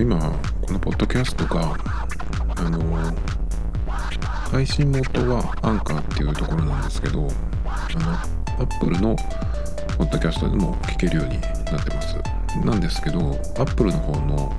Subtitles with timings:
[0.00, 0.18] 今、
[0.62, 1.76] このポッドキャストが、
[2.56, 2.80] あの、
[4.50, 7.28] 配信元はアンカーっていうところなんですけど、
[7.66, 7.86] あ
[8.58, 9.14] の、Apple の
[9.98, 11.48] ポッドキャストでも聞けるようにな
[11.78, 12.16] ってます。
[12.64, 14.56] なんですけど、Apple の方の、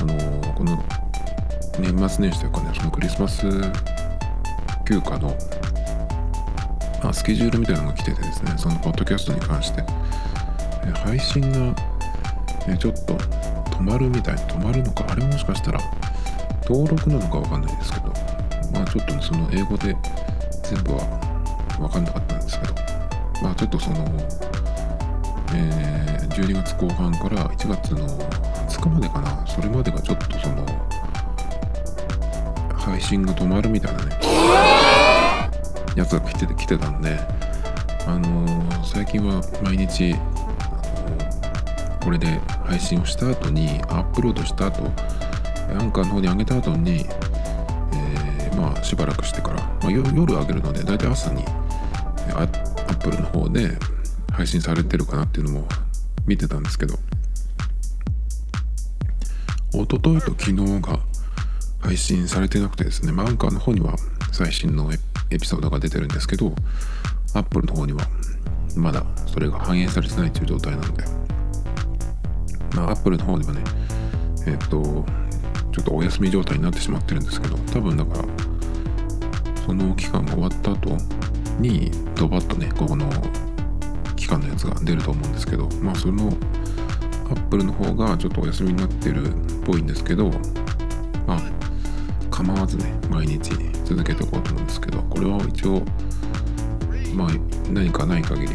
[0.00, 0.82] あの、この
[1.78, 3.42] 年末年始というかね、そのクリスマス
[4.88, 5.36] 休暇の、
[7.02, 9.84] あ、スケジュールみたいなのが来ててですね、そのポッドキャストに関して、
[11.04, 11.74] 配信が、
[12.78, 13.18] ちょっと
[13.80, 15.80] 止まるみたい止まるのかあれもしかしたら
[16.68, 18.12] 登録なのかわかんないですけど
[18.72, 19.96] まあちょっとねその英語で
[20.62, 22.74] 全部はわかんなかったんですけど
[23.42, 24.04] まあちょっとその、
[25.54, 28.06] えー12月後半から1月の
[28.68, 30.64] 20日までかなそれまでがちょっとその
[32.72, 34.16] 配信が止まるみたいなね
[35.96, 37.18] やつが来てて来てたんで
[38.06, 40.14] あのー最近は毎日
[42.02, 44.82] これで配信をした後にアップロードした後
[45.78, 47.06] アンカーの方に上げた後に、
[47.92, 51.44] えーまあしばらくしてから、まあ、夜夜上げるので大体朝に
[52.34, 53.70] アップルの方で
[54.32, 55.68] 配信されてるかなっていうのも
[56.26, 56.94] 見てたんですけど
[59.72, 60.98] 一昨日と昨日が
[61.80, 63.94] 配信されてなくてですね、まあ、アンカーの方には
[64.32, 66.52] 最新のエピソードが出てるんですけど
[67.34, 68.06] アップルの方には
[68.76, 71.19] まだそれが反映されてないという状態なんで
[72.74, 73.62] まあ、アップルの方ではね、
[74.46, 75.04] えっ、と、
[75.72, 78.24] ちょっとお休み状態になってしまってるんですけど、多分だから、
[79.66, 80.96] その期間が終わった後
[81.60, 83.08] に、ドバッとね、ここの
[84.16, 86.28] 期間のやつが出ると思うんですけど、まあ、その、
[87.30, 90.28] アップルの方がちょっとお休みになってるっぽいんですけど、
[91.26, 91.40] まあ、
[92.30, 93.50] 構わずね、毎日
[93.84, 95.82] 続けていこうと思うんですけど、これは一応、
[97.14, 97.28] まあ、
[97.70, 98.48] 何かない限り、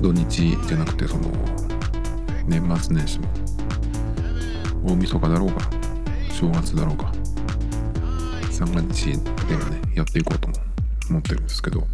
[0.00, 1.30] 土日じゃなくて、その、
[2.50, 3.28] 年末年始も。
[4.84, 5.54] 大晦日だろうが
[6.32, 7.12] 正月だろうが
[8.50, 10.48] 三が日ではねやっていこうと
[11.08, 11.86] 思ってるんですけど。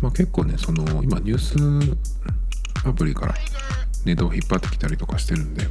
[0.00, 3.34] まあ結構ねその今ニュースアプリから
[4.04, 5.66] ネタを引っ張ってきたりとかしてるんで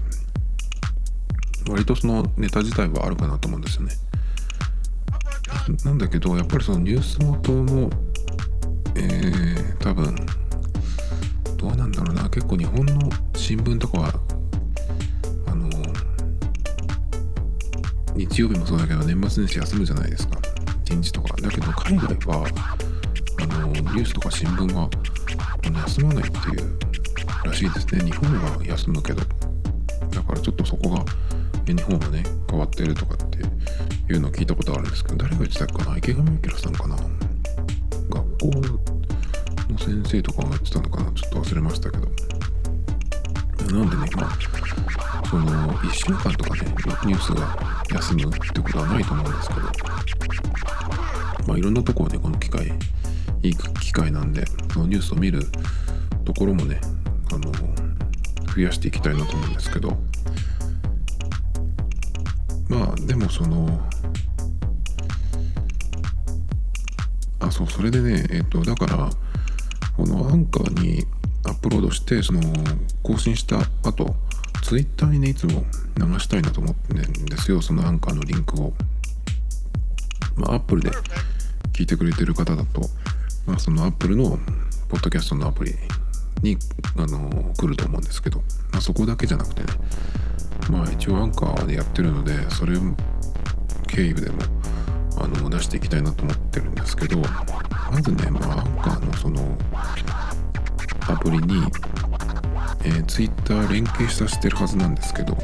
[1.70, 3.94] 割とそのネタ自体はあるかなと思うんですよね。
[5.86, 7.90] なんだけどやっぱりそのニュース元も
[8.96, 10.16] えー、多分
[11.58, 12.30] どうなんだろうな。
[12.30, 14.14] 結構日本の新聞とかは
[15.48, 15.68] あの
[18.16, 20.40] 日曜日もそうだけど年末年始休むじゃないですか。
[20.86, 21.36] 一日とか。
[21.42, 22.48] だけど海外は
[23.42, 24.90] あのニュースとか新聞は
[25.88, 26.80] 休まないっていう
[27.44, 28.06] らしいですね。
[28.06, 29.22] 日本は休むけど。
[30.12, 31.06] だからちょっとそこが
[31.66, 33.40] 日本はね変わってるとかって
[34.14, 35.98] いうのを聞いたことあるんですけど誰が言ってたかな？
[35.98, 36.96] 池上彰さんかな？
[38.10, 38.52] 学校
[39.78, 42.08] 先生とかが言ってたのかなちょっと忘れましたけど。
[43.68, 46.62] なんでねまあその1週間とかね
[47.06, 49.62] ニュースが休むってことはないと思うんですけど。
[51.48, 52.68] まあいろんなところねこの機会
[53.44, 55.44] いい機会なんでそのニュースを見る
[56.26, 56.80] ところもね
[57.32, 57.52] あの
[58.56, 59.98] 増やしていきたいなと思うんですけど。
[62.70, 63.80] まあでもその
[67.40, 69.10] あそうそれでねえっ、とだから
[69.98, 71.06] このアンカーに
[71.46, 72.40] アップロードしてその
[73.02, 74.16] 更新した後
[74.62, 75.64] ツイッターにねいつも
[75.98, 77.62] 流したいなと思ってるんですよ。
[77.62, 78.74] そのアンカーのリンクを。
[80.36, 80.92] まあアップルで
[81.74, 82.82] 聞いてくれてる方だと。
[83.48, 84.38] まあそのアップルの
[84.88, 85.74] ポッドキャストのアプリ
[86.44, 86.58] に
[86.96, 88.40] あの来ると思うんですけど、
[88.72, 89.68] まあ、そこだけじゃなくてね。
[90.70, 92.78] まあ一応アンカーでやってるのでそれ
[93.88, 94.44] 経由でも
[95.20, 97.18] あの出していきたいなと思ってるんですけど
[97.92, 99.58] まずね、まあ、アンカーのその
[101.10, 101.64] アプリに、
[102.84, 105.38] えー、Twitter 連携させてるはずなんですけど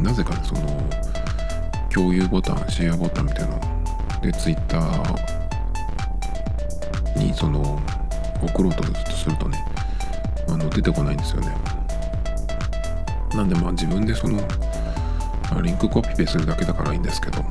[0.00, 0.90] なぜかその
[1.92, 4.78] 共有ボタンシェアボタンみたいなので Twitter
[7.16, 7.80] にその
[8.42, 9.64] 送ろうとするとね
[10.48, 11.54] あの出てこないんですよね。
[13.34, 14.40] なんでまあ自分でその
[15.62, 17.44] リンクコピペするだけだからいいんですけど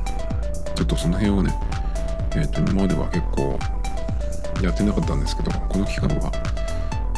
[0.80, 1.54] ちょっとその辺をね
[2.34, 3.58] えっ、と今までは結構
[4.62, 6.32] やってなかったんですけどこの期間は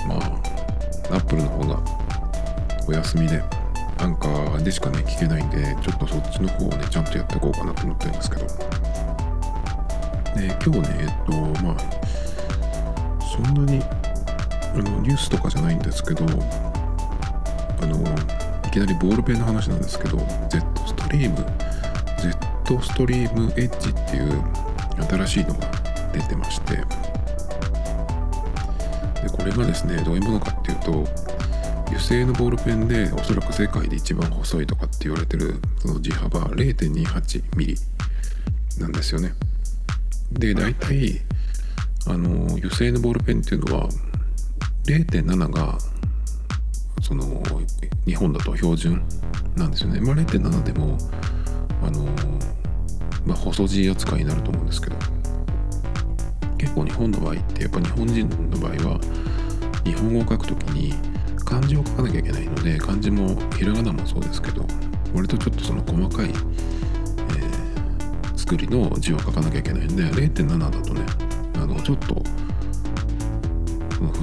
[0.09, 1.81] まあアップルの方が
[2.89, 3.41] お休みで
[3.99, 8.47] アンカーでしかね聞けないんでちょっとそっちの方をねちゃんとやっていこうかなと思ってるんですけど。
[10.35, 11.77] で今日ねえっ、とまあ
[13.23, 13.81] そんなに
[14.75, 17.97] あのニュースとかじゃないんですけどあの
[18.67, 20.19] いきなりボールペンの話なんですけど
[20.49, 21.62] Z ストリーム
[22.65, 24.43] Z ストリームエッジっていう
[25.09, 25.71] 新しいのが
[26.13, 26.83] 出てましてで
[29.31, 31.05] ここれがですねどういうものかっていうと
[31.87, 37.77] 油性のボールペンでおそらく世界で一番細いとかって言われてるその字幅 0.28mm
[38.81, 39.35] なんですよね
[40.33, 41.21] で大体
[42.07, 43.89] あの油性のボールペンっていうのは
[44.85, 45.79] 0.7が
[47.01, 47.43] その
[48.07, 49.05] 日本だと標準
[49.57, 50.01] なんですよね。
[50.01, 51.42] まあ、0.7でもあ
[51.93, 52.05] の、
[53.27, 54.97] まあ、細字扱いになると思うんですけど
[56.59, 59.01] 結構日本の場合ってやっぱ日本人の場合は
[59.85, 60.95] 日本語を書くときに
[61.45, 64.65] 漢字を書かなきゃいけないので漢字もひらがなもそうですけど
[65.15, 71.05] 割とちょっとその細かい、えー、作りの字を書かなきゃいけないんで0.7だとね
[71.57, 72.23] あのちょっと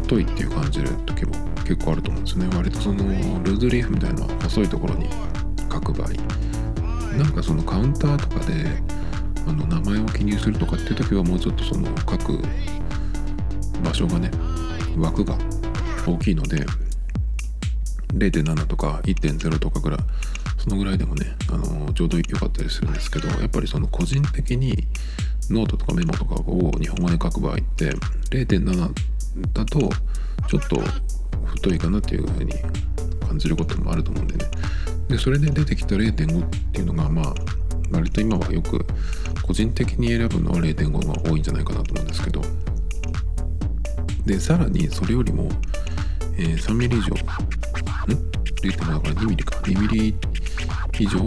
[0.09, 1.33] 太いっていう感じる時も
[1.63, 2.49] 結構あると思うんですね。
[2.55, 3.03] 割とその
[3.43, 5.07] ルーズリーフみたいな細いところに
[5.71, 6.09] 書く場合。
[7.19, 8.53] なんかそのカウンターとかで
[9.45, 12.41] あの名前を記入するとかっていう時はもうちょっとその書く
[13.83, 14.31] 場所がね
[14.97, 15.37] 枠が
[16.07, 16.65] 大きいので
[18.13, 19.99] 0.7とか1.0とかぐらい
[20.57, 24.87] そのぐらいでもねあのちょうど良かったりするんですけどやっぱりその個人的に
[25.49, 27.91] ノートとかメモとかを日本語で書く場合って
[28.29, 28.93] 0.7
[29.53, 29.79] だと
[30.47, 30.81] ちょっと
[31.47, 32.53] 太いかなっていうふうに
[33.29, 34.45] 感じることもあると思うんでね。
[35.07, 37.33] でそれで出てきた0.5っていうのがまあ
[37.91, 38.85] 割と今はよく
[39.43, 42.41] 個人的に選ぶのは0.5が多いんじゃないかなと思うんですけど。
[44.25, 45.49] でさらにそれよりも、
[46.37, 47.07] えー、3ミリ以上。
[47.07, 47.17] ん
[48.61, 49.55] ?0.5 だから2ミリか。
[49.59, 50.15] 2ミリ
[50.99, 51.19] 以上、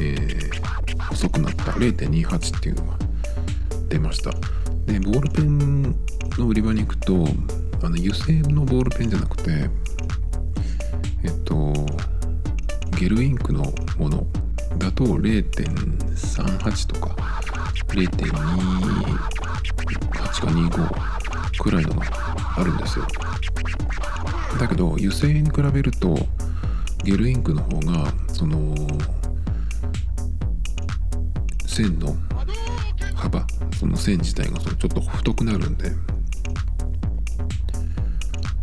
[0.00, 1.72] えー、細くなった。
[1.72, 2.98] 0.28っていうのが
[3.88, 4.30] 出ました。
[4.86, 5.82] でボールペン
[6.38, 7.26] の売り場に行くと
[7.82, 9.68] あの油性のボールペンじゃなくて
[11.24, 11.72] えっと
[12.98, 13.64] ゲルインクの
[13.98, 14.26] もの。
[14.78, 17.14] だと0.38とか
[17.88, 18.24] 0.28
[20.40, 22.02] か25くらいのが
[22.56, 23.06] あるんですよ。
[24.58, 26.18] だけど油性に比べると
[27.04, 28.74] ゲルインクの方がその
[31.66, 32.16] 線の
[33.14, 33.46] 幅
[33.78, 35.92] その線自体がちょっと太くなるんで。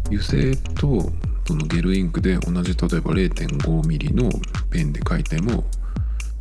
[0.07, 1.09] 油性と
[1.51, 4.29] そのゲルインクで同じ例えば 0.5mm の
[4.69, 5.65] ペンで書いても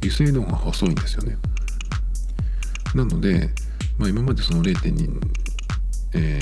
[0.00, 1.36] 油性の方が細いんですよね。
[2.94, 3.50] なので、
[3.98, 5.20] まあ、今までその0.2、
[6.14, 6.38] え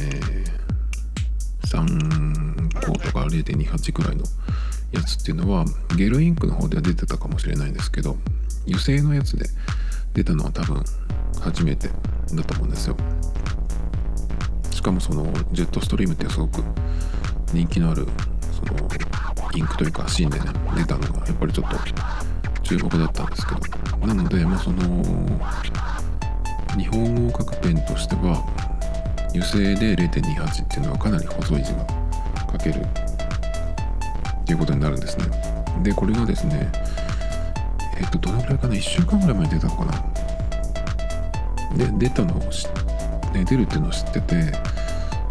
[1.62, 4.24] ー、3個とか0.28くらいの
[4.92, 5.64] やつっていうのは
[5.96, 8.18] ゲルインクの方では出てたかもしれないんですけど
[8.66, 9.46] 油性のやつで
[10.12, 10.84] 出たのは多分
[11.40, 11.88] 初めて
[12.34, 12.96] だと思うんですよ。
[14.70, 16.62] しかもそのジェットストリームってすごく
[17.54, 18.06] 人気のある
[18.58, 18.88] その
[19.54, 20.46] インクというかシーンでね
[20.76, 21.76] 出たのがやっぱりちょっと
[22.62, 23.60] 注目だったんですけど。
[24.06, 24.78] なのでまあその
[26.76, 28.44] 日本語を書くペンとしては
[29.30, 31.86] 油性で0.28っていうのはかなり細い字が
[32.52, 32.84] 書けるっ
[34.44, 35.26] ていうことになるんですね。
[35.82, 36.70] でこれがですね
[37.98, 39.92] えっとどのぐらいかな？1週間ぐらい前に出たのかな？
[41.76, 42.66] で出たのを知
[43.34, 44.52] ね、出るっていうのを知ってて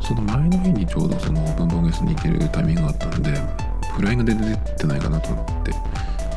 [0.07, 3.29] その前の日にちょうどその文房具屋さんに行けるタイミングがあったんで
[3.93, 5.71] フライングで出てないかなと思って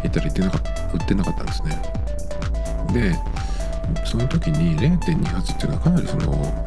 [0.02, 1.82] 行ったら行ってなかった売ってなかったんですね。
[2.92, 3.16] で
[4.04, 6.64] その時に0.28っていうのはかなりその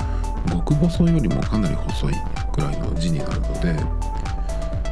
[0.48, 2.14] 極細よりもかなり細い
[2.54, 3.84] くらいの字になるので、ま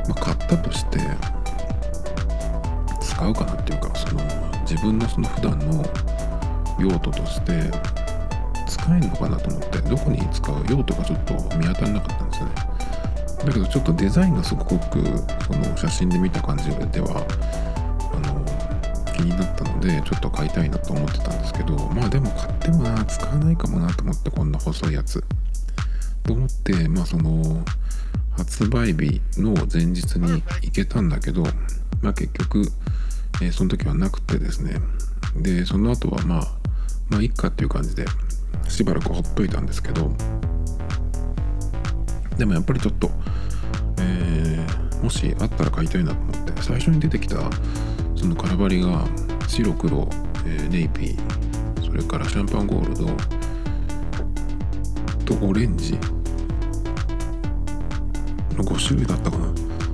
[0.10, 1.00] あ、買ったとして
[3.00, 4.22] 使うかなっていうかその
[4.70, 5.86] 自分のその普段の
[6.78, 7.72] 用途として
[8.82, 12.56] 使えるのかなと思ってどこに使う用途がちょっと見当たらなかったんですよね。
[13.46, 14.78] だけどちょっとデザインがすごく
[15.48, 17.26] その写真で見た感じでは
[18.14, 25.24] あの気になったのでちょっと買いたいなと思ってたんですけどまあでも買ってもな使わないかもなと思ってこんな細いやつ。
[26.24, 27.64] と思ってまあその
[28.38, 31.44] 発売日の前日に行けたんだけど
[32.02, 32.72] まあ結局、
[33.42, 34.76] えー、その時はなくてですね。
[35.36, 36.48] でその後はまあ
[37.10, 38.06] まあいっかっていう感じで
[38.68, 40.12] しばらくほっといたんですけど
[42.38, 43.10] でもやっぱりちょっと、
[44.00, 47.38] えー、もしあったら買いたいなと思って最初に出てきた
[48.16, 49.06] そのカラバリが
[49.48, 50.08] 白黒、
[50.46, 53.06] えー、ネイビーそれからシャンパンゴールド
[55.26, 55.94] とオレンジ
[58.58, 59.52] の5種類だったかな。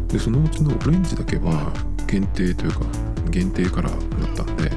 [0.08, 1.72] でそのうちのオレンジだけは
[2.08, 2.86] 限定というか
[3.30, 4.72] 限定カラーだったんで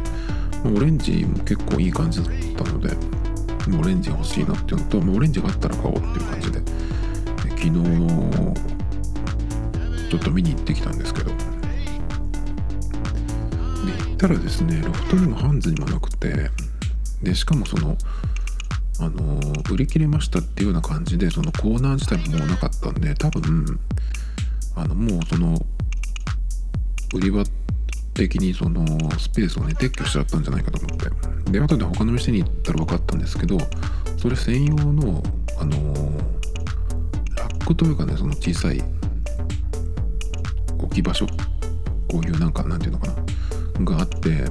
[0.65, 3.10] オレンジも結構いい感じだったので
[3.79, 6.61] オレンジが欲しいなっていうのと、まあ、オレンジがあったら買おうっていう感じで。
[7.61, 7.75] 昨日
[10.09, 11.31] ちょっと見に行ってきたんですけど。
[11.31, 11.43] で行
[14.15, 16.51] ったらですねロフトにもハンズにもなくて
[17.23, 17.99] でしかもその
[18.99, 23.79] あの売り切れましたっていうような感じでそのコーナー自体ももうなかったんで多分
[24.77, 25.59] あのもうその
[27.15, 27.51] 売り場って
[28.15, 28.85] 的にその
[29.19, 30.99] スペースをね撤去しちゃったんじゃないかと思っ
[31.45, 31.51] て。
[31.51, 33.59] で後で他の店に行ったら分かったんですけど
[34.17, 35.23] それ専用の
[35.59, 35.95] あの
[37.37, 38.83] ラックというかねその小さい
[40.79, 44.45] 置き場所こういうなんかなんていうのかながあって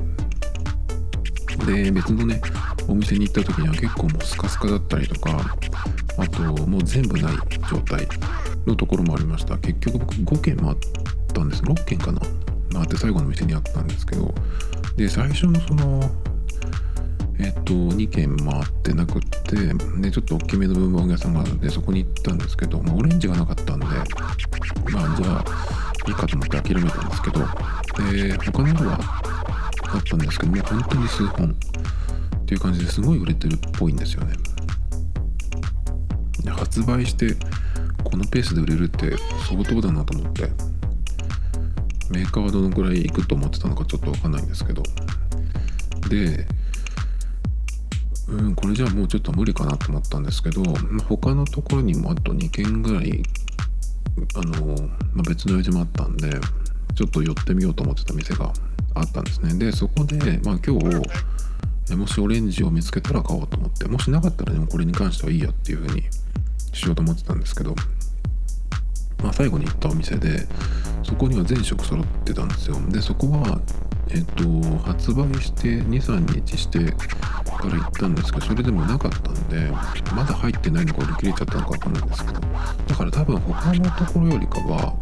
[1.66, 2.42] で別のね
[2.88, 5.56] お店に行った時には結構もうスカスカだったりとか
[6.18, 7.36] あともう全部ない
[7.70, 8.08] 状態
[8.66, 9.58] のところもありました。
[9.58, 10.76] 結局僕5軒回っ
[11.34, 11.64] たんです。
[11.64, 12.22] 6軒かな。
[12.80, 14.34] 回って最後の店にあったんですけど
[14.96, 16.10] で最初のその
[17.40, 19.56] えっと2軒回ってなくって
[20.02, 25.46] でちょっと大きめの文房具屋さんがあるんでそこに行ったんですけど、まあ、オレンジがなかったんでまあじゃあ
[26.08, 27.40] いいかと思って諦めたんですけど
[28.12, 29.00] で他の色は
[29.92, 31.56] あったんですけどもう本当に数本
[32.42, 34.34] っていう感じですごい売れてるっぽいんですよね。
[36.44, 37.36] で発売して
[38.04, 39.16] このペースで売れるって
[39.48, 40.69] 相当だなと思って。
[42.10, 44.84] メーカーはどのくらいいくと思ってたのかちょっと分かんないんですけど。
[46.10, 46.48] で
[48.30, 50.64] うんこれじゃあもうちょっと無理かなと思ったんですけど
[51.08, 53.24] 他のところにもあと2軒ぐらい
[54.36, 54.76] あの、
[55.14, 56.30] まあ、別の用事もあったんで
[56.96, 58.54] ちょっと寄ってみようと思ってた店が
[58.94, 59.54] あったんですね。
[59.56, 66.04] でそこで、まあ、今日もしオレンジを見つけたら買おうと思ってもしなかったらでもこれに関してはいいやっていう風に
[66.74, 67.74] しようと思ってたんですけど
[69.24, 70.48] まあ最後に行ったお店で
[71.04, 72.78] そこには全色揃ってたんですよ。
[72.90, 73.60] でそこは
[74.10, 74.44] えっと
[74.80, 76.80] 発売して23日して
[77.60, 79.72] から行ったんですけどそれでもなかったんで
[80.16, 82.40] まだ入ってないのか売り切れちゃったのか分かんないんですけど
[82.88, 84.94] だから多分他のところよりかは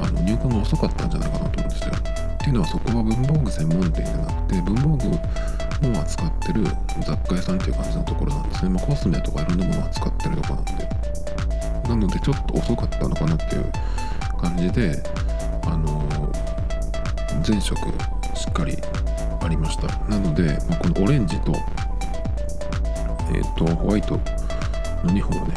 [0.00, 1.92] あの入荷が遅かったんじゃないかなと思うんですよ。
[1.94, 6.64] っていうのはそこは文房具専門店じゃなくて文房具を扱ってる
[7.02, 10.99] 雑貨屋さんっていう感じのところなんですね、まあ、コスメとかいろんなものを扱ってるとこなんで。
[11.90, 13.72] なのでちょっと遅かったのかなっていう
[14.40, 15.02] 感じで
[15.64, 16.08] あの
[17.42, 17.76] 全色
[18.36, 18.76] しっかり
[19.42, 19.88] ありました。
[20.08, 21.52] なので、まあ、このオレンジと
[23.34, 24.14] えっ、ー、とホワイト
[25.02, 25.54] の2本をね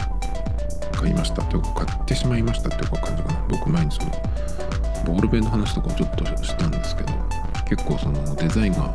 [0.92, 1.44] 買いました。
[1.44, 3.46] というか買ってしまいましたっていう感じかな。
[3.50, 4.10] 僕前にその
[5.06, 7.14] ボールペンの話とかをちょっとしたんですけど
[7.70, 8.92] 結構そのデザインが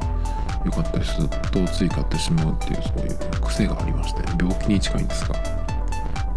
[0.64, 5.57] 良かったりするとつい買ってしまうっていうそういう癖がありまして病気に近いんですが。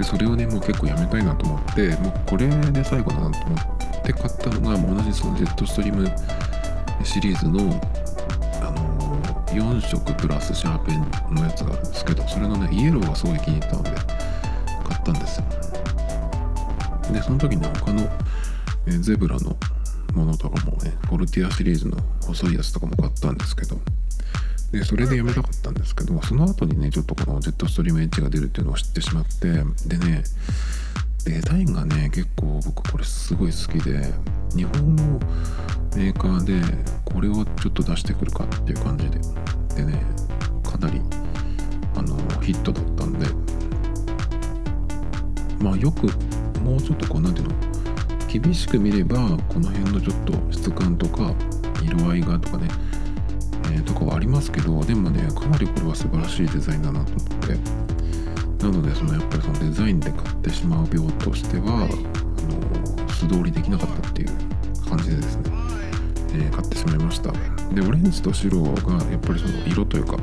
[0.01, 6.11] でそれをねもう結構やめたいなと思ってもうこれで最後だなと思って買ったのが同じそのジェットストリーム
[7.05, 7.79] シリーズの
[8.61, 15.45] あのー、4色プラスシャーペンのやつがあるんですけどそれのねイエローがすごい気に入ったので買ったんですよ。
[17.13, 18.09] でその時に他の、
[18.87, 19.55] えゼブラの
[20.13, 23.75] ものとかもねフォルティアシリーズの細いやつとかも買ったんですけど
[24.71, 29.51] でそれでやめたかったんですけどその後にねちょっとこのジェットストリームエッジが出るっていうのを知ってしまって
[29.87, 30.23] でね
[31.25, 34.13] デザインがね結構僕これすごい好きで
[34.55, 35.19] 日本の
[35.95, 36.61] メーカーで
[37.05, 39.19] これをちょっと出してくるかっていう感じで
[39.75, 40.01] でね
[40.63, 41.01] かなり
[41.95, 43.27] あのヒットだったんで
[45.59, 46.07] まあよく
[46.59, 47.55] もうちょっとこう何ていうの
[48.27, 49.17] 厳しく見れば
[49.49, 51.33] この辺のちょっと質感とか
[51.83, 52.69] 色合いがとかね
[53.71, 57.91] えー、とかはありますけどでもねかなりこれは素晴らしいデザインだなと思って。
[58.61, 61.87] なのでそのやっぱりそのデザインで買ってしまう病としてはあ
[62.99, 64.29] の素通りできなかったっていう
[64.87, 65.43] 感じでですね、
[66.33, 67.31] えー、買ってしまいました。
[67.73, 68.71] でオレンジと白が
[69.05, 70.15] やっぱりその色というか、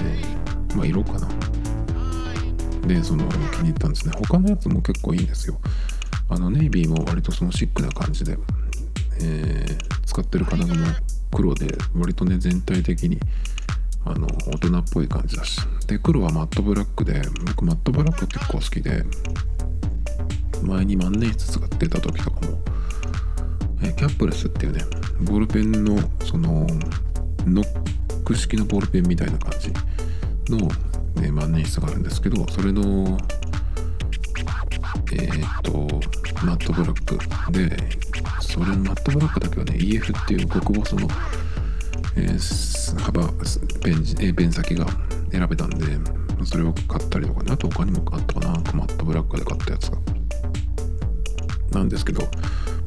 [0.00, 1.28] えー、まあ色かな。
[2.86, 4.12] でその気に入ったんですね。
[4.14, 5.58] 他のやつも結構いいんですよ。
[6.28, 8.36] あのネイビーも割とそのシックな感じで、
[9.22, 10.86] えー、使ってる金具も
[11.30, 13.18] 黒で割とね全体的に
[14.04, 15.60] あの大人っぽい感じだし。
[15.86, 19.04] で黒はマットブラックで僕マットブラック結構好きで
[20.62, 22.58] 前に万年筆使ってた時とかも、
[23.82, 24.84] えキャップレスっていうね
[25.22, 26.66] ボールペンのその
[27.46, 29.72] ノック式のボールペンみたいな感じ
[30.52, 30.68] の、
[31.22, 33.16] ね、万年筆があるんですけどそれの
[35.12, 35.72] えー、っと
[36.44, 37.76] マットブラックで
[38.58, 41.08] それのマットブラックだけはね EF っていう極細の、
[42.16, 43.28] えー、幅
[43.84, 44.84] ペンペン先が
[45.30, 45.86] 選べたんで
[46.44, 49.98] それを買ったりとかねあと他にもあったかなマットブラックで買ったやつが。
[51.70, 52.22] なんですけど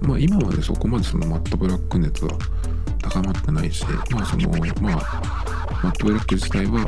[0.01, 2.31] まあ今までそこまでそのマットブラック熱は
[3.01, 4.57] 高まってないしまあそのま
[4.93, 6.85] あマットブラック自体は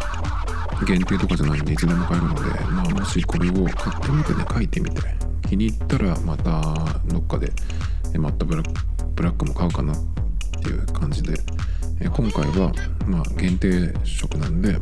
[0.85, 5.01] 限定とかじゃないんでいつでも買えるので、まあ、もしこれを買ってみてね書いてみて
[5.47, 6.61] 気に入ったらまた
[7.05, 7.51] どっかで
[8.19, 9.97] マットブラックも買うかなっ
[10.61, 11.39] ていう感じで。
[11.99, 12.71] え今回は
[13.07, 14.73] まあ限定色なんで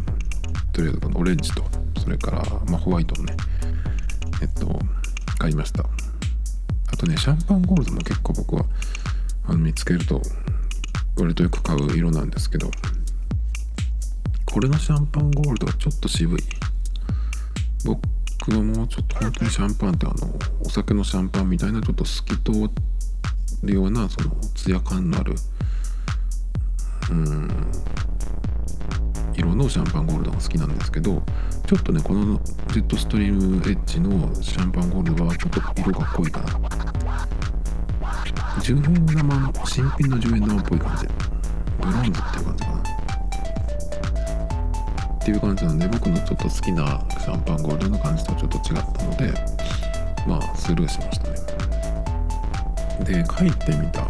[0.73, 1.63] とりあえずこのオレンジと
[2.01, 3.35] それから、まあ、ホワイトもね
[4.41, 4.79] えっと
[5.37, 5.85] 買いました。
[6.91, 8.65] あとねシャンパンゴールドも結構僕は
[9.45, 10.21] あの見つけると
[11.17, 12.69] 割とよく買う色なんですけど
[14.45, 16.39] これのシャンパンゴールドはちょっと渋い。
[17.85, 17.99] 僕
[18.51, 20.15] はもうちょっと本当にシャンパンってあの
[20.61, 22.69] お酒のシャンパンみたいなちょっと透き通っ
[23.63, 25.35] るようなそのツヤ感のある
[27.11, 27.49] うん
[29.33, 31.21] 色のシャンパンゴールドが好きなんですけど
[31.67, 32.39] ちょっとねこの
[32.73, 36.47] ジェットストリームエッジのシャンパンゴールドはちょっと色が濃いかな。
[38.59, 41.07] 10円玉新品の10円玉っぽい感じ。
[41.79, 42.77] ブロンズっていう感じかな。
[45.15, 48.63] っていう感じなんで僕のちょっと好きなシャンパンゴールドの感じとはちょっと違っ
[48.93, 49.33] たので
[50.27, 51.30] まあスルーしました。
[53.03, 54.07] で書いてみた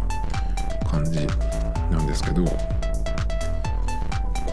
[0.88, 1.26] 感じ
[1.90, 2.56] なんですけどこ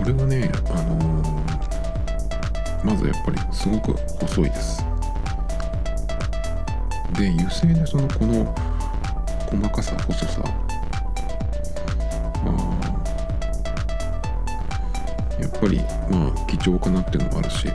[0.06, 4.86] れはねあのー、まずやっぱりすごく細いです。
[7.14, 8.56] で油性でそのこの
[9.50, 10.42] 細かさ細さ
[12.46, 12.56] まあ
[15.42, 15.80] やっぱり
[16.10, 17.66] まあ貴重かなっていうのもあるし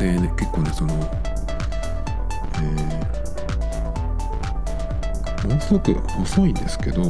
[0.00, 0.94] で、ね、結構ねその
[2.54, 3.05] えー、
[5.46, 7.02] ものすごく細いんですけど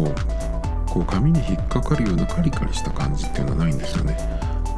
[0.87, 4.16] こう紙に引っかかるようなカリカリした感じっていうのはないんですよね。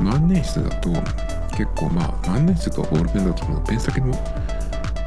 [0.01, 0.91] 万年筆だと
[1.57, 4.15] 結構まあ万年筆とボールペンだとそのペン先の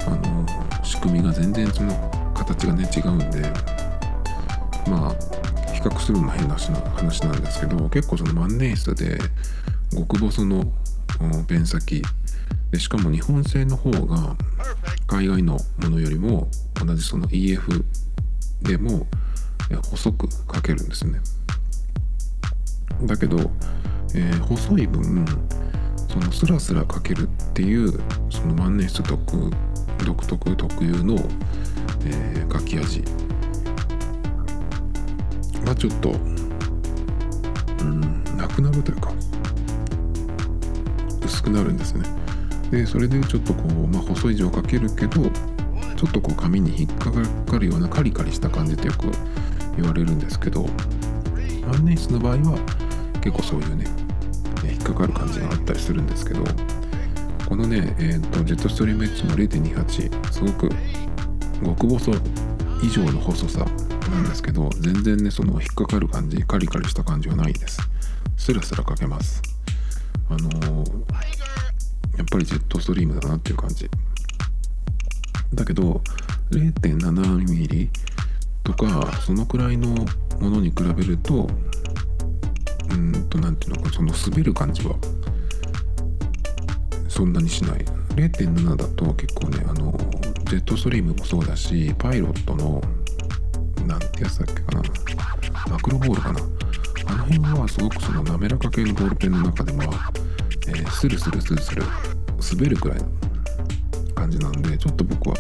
[0.06, 3.42] あの仕組みが全然その形がね違うんで
[4.90, 9.18] まあ比較するのも変な話なんですけど結構その万年筆で
[9.96, 10.66] 極細の
[11.48, 12.02] ペン先。
[12.72, 14.36] でしかも日本製の方が
[15.06, 17.84] 海外のものよりも同じその EF
[18.62, 19.08] でも
[19.90, 21.20] 細く書けるんですね。
[23.04, 23.38] だけど、
[24.14, 25.26] えー、細い分
[26.08, 29.52] そのスラスラ書けるっていうその万年筆独
[30.06, 31.16] 独特特有の、
[32.06, 33.04] えー、書き味。
[35.66, 36.12] がちょっと
[37.82, 39.12] うんなくなるというか
[41.24, 42.04] 薄くなるんですね。
[42.72, 45.30] でそれでちょっとこう、まあ、細い字を書けるけど
[46.02, 49.12] ちょっとこう紙に引っかかるようなカリカリした感じってよく
[49.78, 50.66] 言われるんですけど
[51.68, 52.58] 万年筆の場合は
[53.22, 53.86] 結構そういうね
[54.64, 56.44] 引っかかる感じがあったりするんですけど
[57.48, 60.70] このね、えーと、ジェットストリーム H の0.28すごく
[61.64, 62.14] 極細
[62.82, 67.80] 以上の細さなんですけど全然ねその引っかかる感じカリカリした感じはないです。
[68.38, 69.44] スラスラかけます。
[70.30, 71.00] あのー、
[72.18, 73.88] やっぱりジェットストリームだなっていう感じ。
[75.54, 76.02] だけど
[76.52, 77.90] 0.7mm
[78.64, 81.50] とかそのくらいのものに比べると
[82.90, 84.96] うんと何ていうのかその滑る感じは
[87.08, 87.86] そんなにしない。
[88.16, 89.98] 0.7だと結構ねあの
[90.46, 92.82] ジェットストリームもそうだしパイロットの
[93.88, 94.82] 何てやつだっけかな
[95.70, 96.40] マクロボールかな。
[97.08, 99.84] あの辺はすごくその滑らか系のボールペンの中でも、
[100.68, 101.84] えー、スルスルスルスル
[102.54, 103.06] 滑るくらいの
[104.22, 105.36] 感じなんでちょっと僕は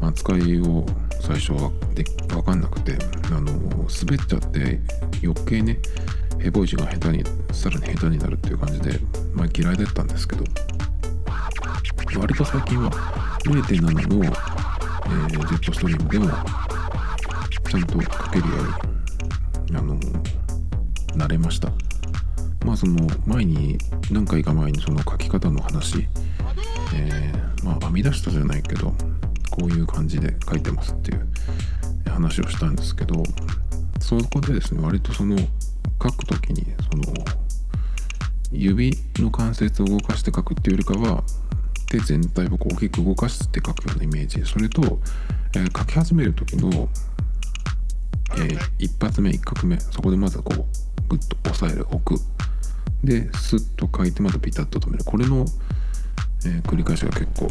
[0.00, 0.86] 扱いを
[1.20, 4.80] 最初はで分かんなくてあの滑っちゃって
[5.22, 5.78] 余計ね
[6.40, 8.98] ヘボイジが下手にさらに下手になるっていう感じで、
[9.34, 10.44] まあ、嫌いだったんですけど
[12.18, 12.90] 割と最近は
[13.44, 16.28] 0.7の、えー、ジェットストリームでも
[17.70, 18.54] ちゃんと書けるよ
[19.68, 20.00] うにあの
[21.14, 21.70] 慣れました。
[22.64, 23.78] まあその前に
[24.10, 26.06] 何回か前にその書き方の話、
[26.94, 28.94] えー、まあ編み出したじゃないけど
[29.50, 31.28] こういう感じで書いてますっていう
[32.06, 33.22] 話をしたんですけど
[34.00, 35.36] そこでですね割とその
[36.02, 37.24] 書く時にその
[38.50, 41.22] 指の関節を動かして書くっていうよりかは
[41.86, 44.42] 手全体を大きく動かして書くようなイメージ。
[44.44, 44.98] それと、
[45.54, 46.88] えー、書き始める時の、
[48.36, 52.20] えー、一発目一画目そこでまずこうグッと押さえる置く。
[53.02, 55.04] でスッと書いてまたピタッと止める。
[55.04, 55.46] これの、
[56.46, 57.48] えー、繰り返しが結構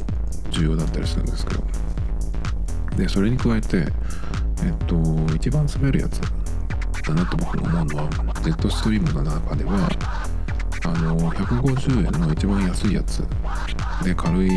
[0.52, 1.64] 重要だったりするんですけど。
[2.98, 3.86] でそれに加えて
[4.64, 4.96] えっと
[5.36, 6.20] 一番滑るやつ
[7.08, 8.10] だなと僕が思うのは
[8.42, 9.88] ジェットストリームの中では
[10.84, 13.24] あの150円の一番安いやつ
[14.04, 14.50] で軽い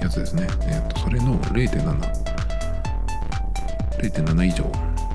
[0.00, 0.46] やつですね。
[0.62, 1.98] えっとそれの0.7
[4.00, 4.64] 0.7以上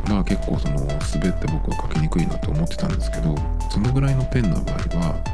[0.07, 0.99] が結構その滑っ
[1.33, 3.35] て僕は書きにくいなと思ってたんですけど
[3.69, 5.32] そのぐらいのペンの場合は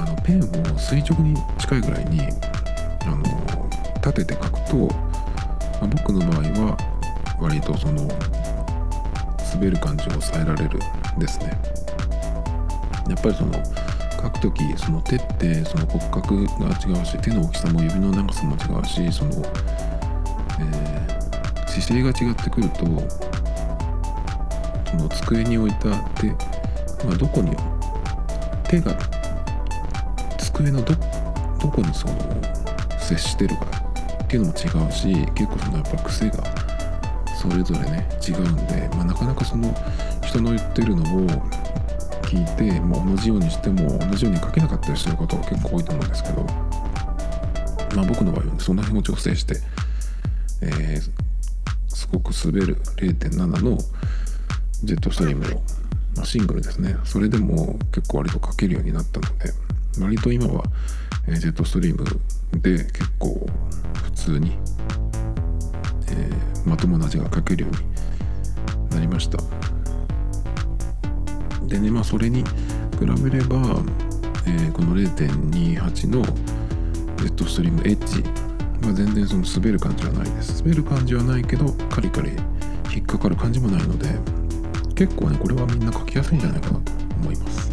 [0.00, 2.20] あのペンを垂直に近いぐらいに
[3.02, 3.22] あの
[3.96, 5.10] 立てて書くと
[5.80, 6.76] まあ、僕の場合は
[7.40, 8.06] 割とその
[9.54, 10.78] 滑る感じを抑えられる
[11.18, 11.58] ですね。
[13.08, 13.52] やっぱりその
[14.22, 19.30] 書く時その手ってその骨格が違うし手の大きさも指の長さも違うしその、
[20.60, 22.84] えー、姿勢が違ってくると
[24.90, 26.26] その机に置いた手、
[27.04, 27.56] まあ、どこに
[28.64, 28.94] 手が
[30.60, 30.94] 机のど
[31.58, 32.14] どこにその
[32.98, 33.66] 接してるか
[34.24, 36.44] っていうのも違うし結構そのやっぱ癖が
[37.40, 39.74] それぞれね違うんで、まあ、なかなかその
[40.22, 41.26] 人の言ってるのを
[42.22, 46.44] 聞いてもう同じようにしても同じように書けなかったりすることが結構多いと思うんですけど
[47.96, 49.56] まあ僕の場合はねその辺を調整して、
[50.60, 51.00] えー、
[51.88, 53.78] すごく滑る0.7の
[54.84, 55.62] ジェットストリームを、
[56.16, 56.96] まあ、シングルですね。
[57.04, 59.52] それでも結構割と書けるようになったので
[59.98, 60.64] 割と今は、
[61.26, 62.04] え、ジェットストリーム
[62.60, 63.46] で結構
[64.04, 64.56] 普通に、
[66.08, 69.38] えー、まともな字が書けるようになりました。
[71.66, 72.46] でねまあそれに比
[73.00, 73.82] べれば、
[74.46, 78.22] えー、この0.28のジェットストリームエッジ
[78.86, 80.62] は全然その滑る感じはないです。
[80.62, 82.32] 滑る感じはないけどカリカリ
[82.92, 84.08] 引っかかる感じもないので
[84.94, 87.69] 結構ねこれはみんな書きやすいんじゃないかなと思います。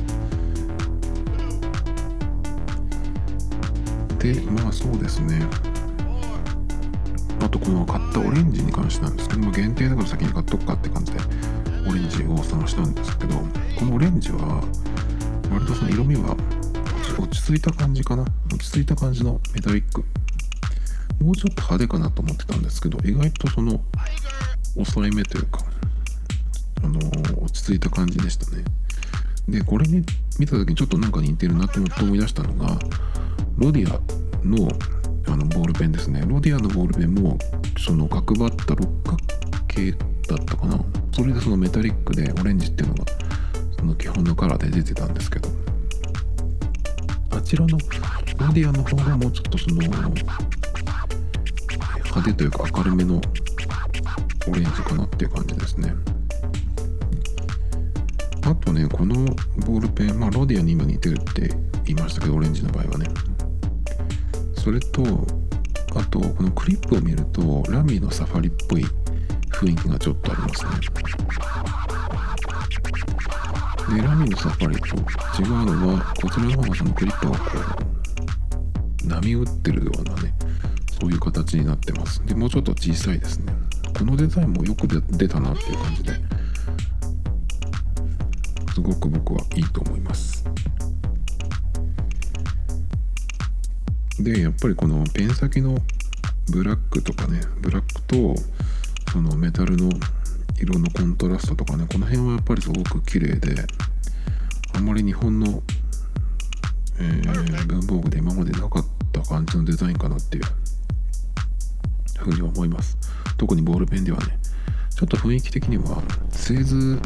[4.34, 5.40] でまあそうですね。
[7.40, 11.20] あとこの買ったオレンジに関してなんですけども限定だから先に買っとくかって感じで
[11.88, 13.36] オレンジを探したんですけど
[13.78, 14.62] このオレンジは
[15.52, 16.36] 割とその色味は
[17.18, 18.24] 落ち着いた感じかな。
[18.24, 20.04] 落ち着いた感じのメタリック。
[21.24, 23.82] もうちょっと派手かなと思ってたんですけど意外とその
[24.76, 25.62] 抑えめというか
[26.84, 27.00] あの
[27.42, 28.64] 落ち着いた感じでしたね。
[29.48, 30.04] でこれに
[30.40, 32.78] 見た時にちょっとなんか似てるなと思い出したのが
[33.58, 34.00] ロディア
[34.46, 34.68] の
[35.28, 36.24] あのボールペンですね。
[36.26, 37.38] ロディアのボールペンも
[37.78, 39.18] その角張った六角
[39.68, 39.98] 形だ
[40.36, 40.80] ったかな。
[41.14, 43.06] それでそのメタリックでオレンジっていうのが
[43.78, 45.50] その基本のカラーで出てたんですけど。
[47.32, 47.86] あちらのロ
[48.54, 50.10] ディアの方がもうちょっとその派
[52.24, 53.22] 手というか明るめの
[54.48, 55.94] オレンジかなっていう感じですね。
[58.48, 59.26] あとねこの
[59.66, 61.50] ボールペンまあロディアに今似てるって
[61.84, 63.06] 言いましたけどオレンジの場合はね。
[64.56, 65.04] それと
[65.96, 68.86] あとこのクリップを見るとラミーのサファリっぽい
[69.52, 70.72] 雰囲気がちょっとありますね。
[73.98, 74.96] でラミーのサファリと
[75.42, 77.46] 違うのはこちらの方がそのクリップがこ
[79.04, 80.34] う波打ってるようなね
[81.02, 82.26] そういう形になってます。
[82.26, 83.54] でもうちょっと小さいですね。
[83.98, 86.37] このデザインもよく出たなっていう感じで
[88.78, 90.46] すごく僕はいいと思います。
[94.20, 95.80] でやっぱりこのペン先の
[96.52, 98.36] ブラックとかねブラックと
[99.12, 99.90] そのメタルの
[100.62, 103.66] 色のコントラストとかねこの辺はやっぱりすごく綺麗で
[104.76, 105.64] あんまり日本の、
[107.00, 110.44] えー、文房具で今までなかった感じのデザインかなっていう
[112.20, 112.96] ふうに思います。
[113.38, 114.38] 特にボールペンではね
[114.96, 117.02] ちょっと雰囲気的には製図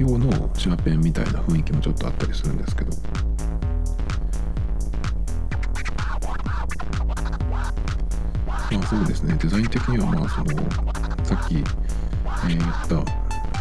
[0.00, 2.92] 用のシャーペンみたいな雰囲気もちょっとあったりするんですけど。
[8.46, 9.36] まあそうですね。
[9.40, 10.46] デザイン的にはまあその
[11.24, 12.94] さっき、えー、言った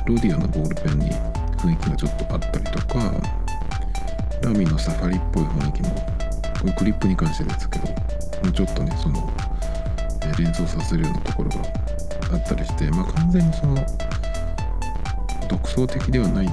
[0.05, 1.11] ロディアのボールペンに
[1.57, 3.11] 雰囲気がちょっとあったりとか
[4.41, 5.89] ラミのサファリっぽい雰囲気も
[6.61, 7.93] このクリップに関してですけども
[8.49, 9.31] うちょっとねその、
[10.23, 11.57] えー、連想させるようなところが
[12.33, 13.75] あったりしてまあ完全にその
[15.49, 16.47] 独創的ではない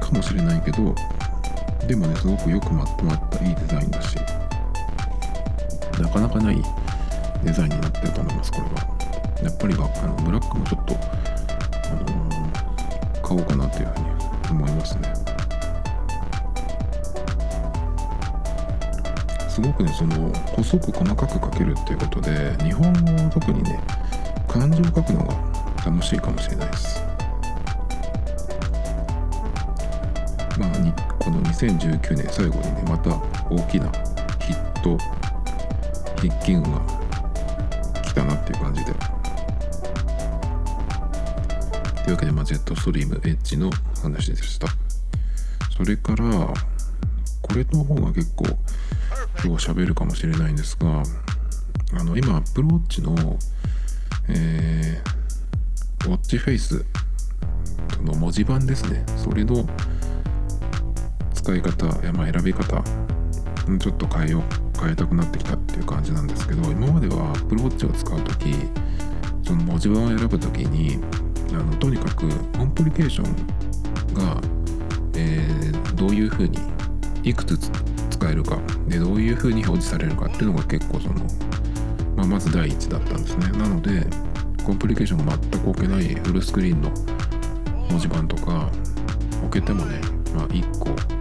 [0.00, 0.94] かもしれないけど
[1.86, 4.16] でもねすごくよくまとまったいいデザインだし
[6.00, 6.62] なかなかない
[7.42, 8.96] デザインになってると思いますこれは。
[9.42, 15.14] やっぱりあのブラックもちょっと、あのー、買おうかなというふうに思いますね。
[19.48, 23.80] すごくねその細く細かく書けるっていうことで日本語は特にね
[24.48, 25.34] 漢字を書くのが
[25.84, 27.05] 楽しいかもしれないです。
[30.58, 30.70] まあ
[31.18, 33.10] この2019年最後にねまた
[33.50, 33.90] 大きな
[34.40, 34.96] ヒット
[36.16, 36.80] 筆記運が
[38.02, 38.92] 来たなっていう感じで
[42.04, 43.70] というわけで、まあ、ジェットストリームエッジの
[44.02, 44.68] 話でした。
[45.76, 46.24] それから
[47.42, 48.46] これの方が結構
[49.44, 51.02] 今日喋るかもしれないんですが
[51.92, 53.38] あの今アップルウォッチの
[54.28, 56.84] えー、ウォッチフェイス
[58.02, 59.04] の文字盤ですね。
[59.16, 59.66] それの
[61.46, 62.82] 使い方やまあ選び方
[63.78, 68.52] ちょっと変えよう変えたくなってきたっていう感じなんですけど今までは Apple Watch を使う時
[69.44, 70.98] その文字盤を選ぶ時に
[71.52, 72.28] あのとにかく
[72.58, 74.40] コンプリケーションが、
[75.14, 76.58] えー、どういうふうに
[77.22, 77.56] いくつ
[78.10, 81.14] 使えるかでどういうふうに表示されるかっていうのが結構その、
[82.16, 83.46] まあ、まず第一だったんですね。
[83.56, 84.04] なので
[84.64, 86.90] コンプリケーションが全く置けないフルスクリーンの
[87.88, 88.68] 文字盤とか
[89.44, 90.00] 置けてもね、
[90.34, 91.15] まあ、1個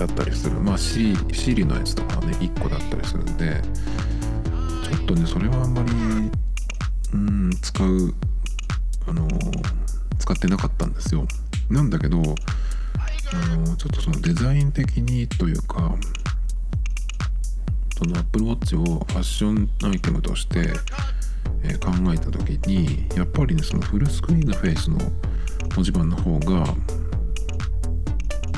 [0.00, 0.58] だったりする。
[0.60, 3.60] まあ C, C のやつとかはね1個だったりするんで
[4.82, 5.92] ちょっとねそれはあんまり
[7.12, 8.14] うん使う
[9.06, 9.28] あの
[10.18, 11.26] 使ってなかったんですよ。
[11.68, 15.94] なんだけどあのちょっとそのデザイン的にというか
[17.98, 20.70] その Apple Watch をファッションアイテムとして、
[21.62, 24.98] え、考えた時にやっぱりねそのフルスクリーンのフェイスの
[25.74, 26.64] 文字盤の方が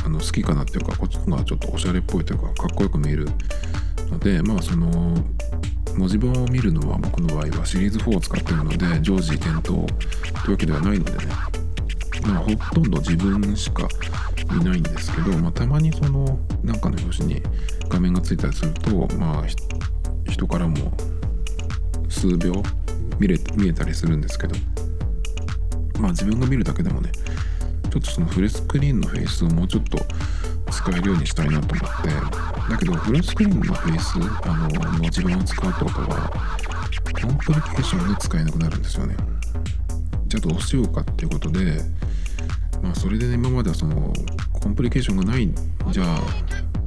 [0.04, 3.26] あの好きかなっていうかこっちの方がちょっとおしゃれっぽいというかかっこよく見える
[4.10, 4.88] のでまあその
[5.96, 9.84] 文字盤を見るのは僕の場合はシリーズ4を使ってるので常時点灯とい
[10.48, 11.18] うわけではないのでね。
[12.26, 13.88] まあほとんど自分しか
[14.52, 17.42] 見ないんですけど、まあ、たまにそのなんかの表紙に
[17.88, 19.44] 画面がついたりするとまあ
[20.30, 20.92] 人からも
[22.08, 22.52] 数秒
[23.18, 24.54] 見れ見えたりするんですけど
[25.98, 27.10] まあ自分が見るだけでもね
[27.92, 29.98] ちょっとそのフルスクリーンのフェイスをもうちょっと
[30.70, 32.52] 使えるようにしたいなと思って。
[32.70, 34.14] だけどフルスクリーンのフェイス
[34.48, 36.30] あの自分を使うってことは
[37.20, 39.14] コンプリケーションで使えなくなるんですよね。
[40.26, 41.82] じゃあどうしようかっていうことで
[42.82, 44.10] まあそれでね今まではその
[44.54, 45.50] コンプリケーションがない
[45.90, 46.20] じゃあ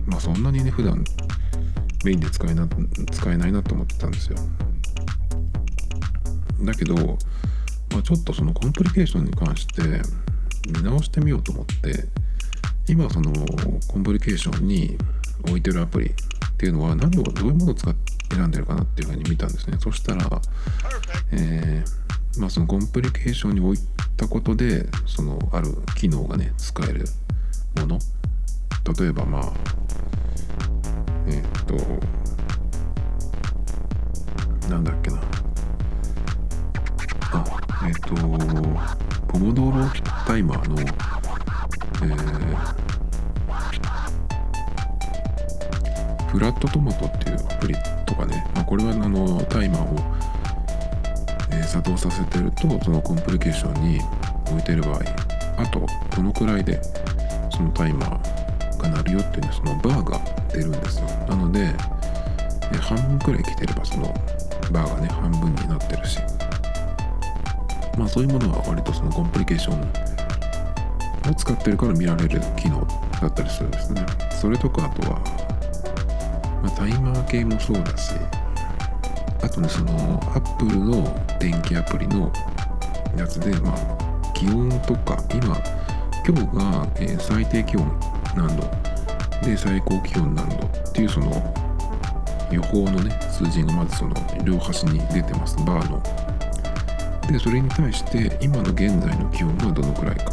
[0.07, 1.03] まあそんなにね普段
[2.03, 2.67] メインで使えな
[3.11, 4.37] 使えないなと思ってたんですよ。
[6.61, 6.95] だけど、
[7.91, 9.83] まあ、ちょっとそのコンプリケーションに関して
[10.67, 12.05] 見直してみようと思って
[12.87, 13.31] 今その
[13.87, 14.97] コンプリケーションに
[15.43, 16.11] 置いてるアプリっ
[16.57, 19.77] ていうのは何をどういうものを使って選んでるかなっていうふうに見たんですね。
[19.79, 20.41] そしたら、
[21.31, 23.77] えー、まあそのコンプリケーションに置い
[24.17, 27.05] たことでそのある機能がね使える
[27.79, 27.99] もの。
[28.99, 29.53] 例えばまあ
[31.27, 31.65] えー、っ
[34.61, 35.44] となんだっけな。
[37.31, 37.43] あ
[37.87, 38.15] えー、っと
[39.27, 39.85] ポモドーロ
[40.25, 41.25] タイマーのえー
[46.35, 49.95] フラットトマトっていうアプリとかね、まあ、これはあのタイマーを、
[51.51, 54.01] えー、作動させてるとそのコンプリケーションに
[54.51, 54.99] 置いてる場合
[55.57, 55.79] あと
[56.13, 56.81] このくらいで
[57.49, 60.19] そのタイマーが鳴るよっていうねそのバーが
[60.51, 61.07] 出るんですよ。
[61.29, 61.73] なので、
[62.81, 64.13] 半分くらい来てればその
[64.71, 66.19] バーがね半分になってるし。
[67.97, 72.85] まあそういうものは割とそのコンプリケーションを使ってるから見られる機能
[73.21, 74.05] だったりするんですね。
[74.31, 75.45] それとかあとは
[76.65, 78.13] まあ、タイマー系もそうだし
[79.43, 82.31] あとねそのアップルの電気アプリの
[83.15, 85.55] やつでまあ気温とか今
[86.27, 87.99] 今日が、え、最低気温
[88.35, 88.63] 何度
[89.43, 91.53] で最高気温何度っていうその
[92.51, 95.55] 予報のね数字がまずその両端に出てます。
[95.57, 96.24] バーの
[97.31, 100.31] でそれに対して今の現在の気温がどのくらいか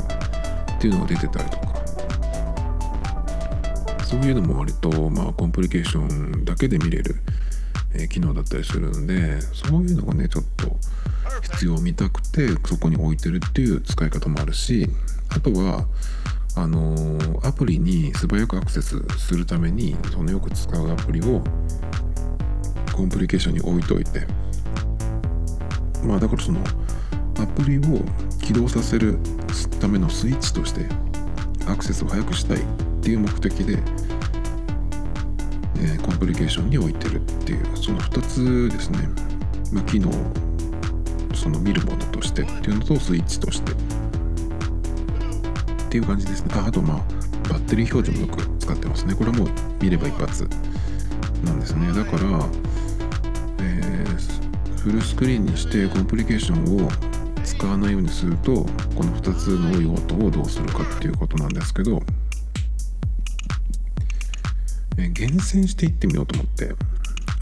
[0.76, 1.72] っていうのが出てたりとか。
[4.12, 7.16] そういうのも割と、まあ、コンプリケーションだけで見れる、
[7.94, 10.76] え、機能だったりするんでそういうのがねちょっと
[11.40, 14.86] 必要を見たくてそこに置いてるっていう使い方もあるし
[15.30, 15.86] あとは
[16.56, 21.42] あのー、アプリに素早くアクセスするためにそのよく使うアプリを
[22.92, 24.26] コンプリケーションに置いといて。
[26.04, 26.60] まあだからその
[27.38, 27.82] アプリを
[28.42, 29.18] 起動させる
[29.80, 30.86] ためのスイッチとして
[31.66, 32.62] アクセスを早くしたいっ
[33.00, 33.78] ていう目的で
[35.82, 38.98] えー、コンプリケーションに置いてるっていうその2つですね、
[39.72, 40.12] まあ、機能
[41.34, 43.74] その見るものとしてっていうのとスイッチとしてっ
[45.90, 46.54] ていう感じですね。
[46.54, 46.98] ああとまあ
[47.50, 49.14] バッテリー表示もよく使ってますね。
[49.14, 49.48] これはもう
[49.82, 50.48] 見れば一発
[51.44, 51.92] なんですね。
[51.92, 52.48] だから、
[53.60, 56.88] えー、フルスクリーンにしてコンプリケーションを
[57.52, 62.02] 使わないようにするとこの2つの用途をどうするかっていうことなんですけど
[64.96, 66.74] え厳選していってみようと思って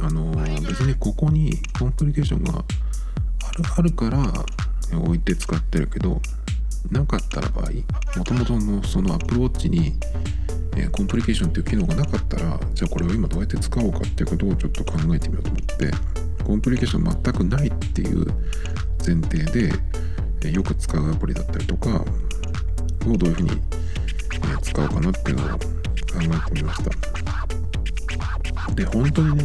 [0.03, 0.33] あの、
[0.67, 6.21] 別にここにコンプリケーションがあるあるから置いて使ってるけど
[6.91, 7.67] なかったら場合
[8.19, 9.95] もともとのその Apple Watch に、
[10.77, 15.91] え、コンプリケーションっていう機能がなかったらじゃあこれを今どうやって使おうかっていうことをちょっと考えてみようと思って
[16.45, 18.27] コンプリケーション全くないっていう
[19.07, 19.73] 前提で、
[20.43, 22.05] えー、よく使うアプリだったりとか
[23.07, 23.51] をどういうふうに、
[24.63, 25.59] 使おうかなっていうのを考
[26.15, 26.91] えてみました。
[28.75, 29.45] で本当にね、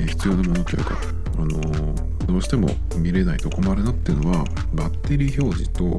[0.00, 0.98] え、必要なものというか、
[1.38, 5.98] あのー、どうしても見れないと困るなっていうのはバッテリー表示と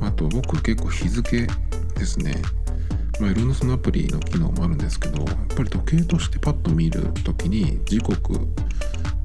[0.00, 1.46] あと僕結構日付
[1.96, 2.34] ですね
[3.20, 8.34] まあ、いろんなそのアプリの機能もあるんですけどやっぱり時計としてパッと見る時に時刻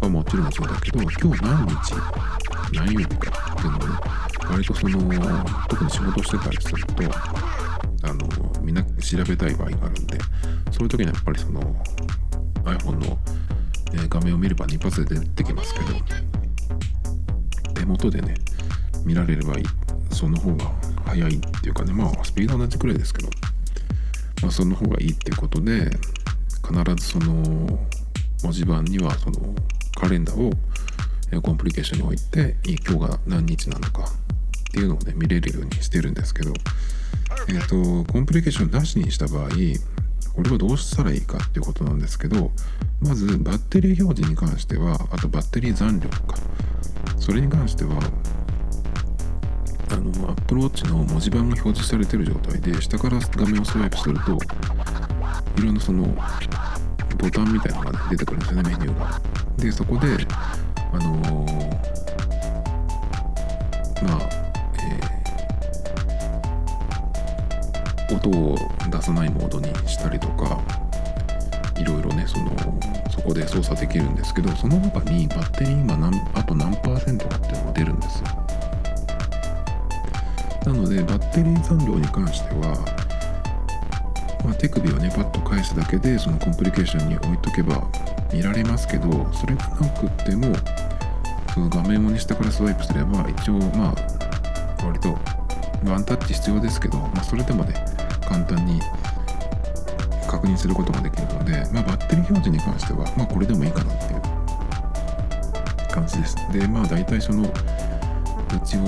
[0.02, 1.94] はもちろんそうだけど今日何日
[2.74, 3.86] 何曜日かっていうのをね
[4.50, 5.00] 割とその
[5.70, 7.04] 特に仕事してたりすると
[8.08, 10.18] あのみんな調べたい場合があるんで
[10.72, 11.62] そういう時にやっぱりその
[12.66, 13.18] iPhone の、
[13.94, 15.86] え画面を見れば一発で出てきますけど
[17.74, 18.36] 手元でね
[19.06, 19.66] 見られればいい。
[20.14, 20.72] その方が
[21.06, 23.30] 早いっていうかねまあスピード同じくらいですけど、
[24.42, 25.90] まあ、その方がいいっていうことで
[26.66, 27.34] 必ずその
[28.44, 29.56] 文字盤にはその
[29.96, 30.52] カレンダーを
[31.42, 32.56] コンプリケーションに置いて
[32.88, 36.54] 今日が何日なのかっていうのをね見れるようにしてるんですけど
[37.50, 39.50] えっ、とコンプリケーションなしにした場合
[40.36, 42.52] これはどうしたらいいかっていうことなんですけど
[43.02, 46.38] まずバッテリー表示に関してはあとバッテリー残量とか
[47.18, 48.00] それに関しては
[49.92, 54.38] あの Apple Watch の文字盤が表示されてる状態で下から画面をスワイプすると
[55.58, 56.16] いろんなその
[57.18, 59.20] ボタンみたいなのが、出てくるんですよねメニューが。
[59.58, 60.08] でそこで
[60.92, 61.64] あのー、
[64.04, 64.30] まあ、
[68.10, 68.58] えー、音を
[68.90, 70.60] 出さないモードにしたりとか
[71.80, 72.52] いろいろねその
[73.10, 78.26] そこで操作できるんですけどその中にバッテリー今何あと何パーセントかっていうのが出るんですよ。
[80.66, 83.03] なのでバッテリー残量に関しては、
[84.44, 87.88] まあ、手首をねパッと返すだけでそのコンプリケーションに置いとけば
[88.32, 90.54] 見られますけどそれがなくっても
[91.54, 95.18] その画面を、ね、下からスワイプすれば一応まあ割と
[95.86, 97.74] ワンタッチ必要ですけど、まあ、それでもね
[98.28, 98.80] 簡単に
[100.28, 104.22] 確認することができるので、まあ、バッテリー表示に関しては、まあ、これでもいいかなっていう
[105.92, 106.36] 感じです。
[106.52, 107.46] でまあ大体そのう
[108.66, 108.82] ちを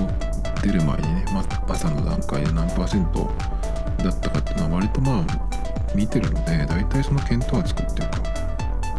[0.64, 3.32] 出る前にね、まあ、朝の段階で何パーセント
[4.06, 8.20] だったかっていうのは割とまあ見てるので大体その見当はつくっていうか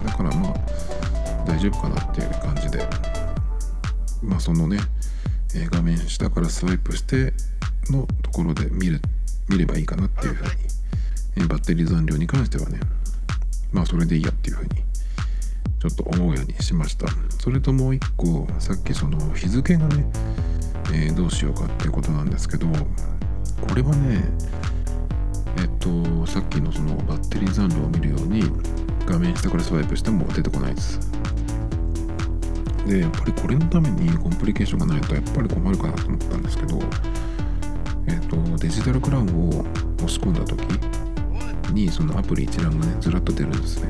[0.05, 0.55] だからまあ
[1.47, 2.87] 大丈夫かなっていう感じで
[4.23, 4.79] まあそのね、
[5.71, 7.33] 画面下からスワイプして
[7.91, 9.01] のところで見る
[9.49, 12.81] 見ればいいかなっていうふうに、バッテリー残量に関してはね
[13.73, 17.07] まあそれでいいやっていうふうにちょっと思うようにしました。
[17.39, 20.05] それともう一個さっきその日付がね、
[20.93, 24.25] えー、どうしようかっていうことなんですけどこれはね
[25.87, 28.43] とさっきのそのバッテリー残量を見るように
[29.07, 30.99] 画面下からスワイプしても出てこないです。
[32.87, 36.79] でやっぱりこれのためにコンプリケーションがないとやっぱり困るかなと思ったんですけど
[38.07, 39.65] えっとデジタルクラウンを
[39.97, 40.61] 押し込んだ時
[41.73, 43.89] にそのアプリ一覧がねずらっと出るんですね。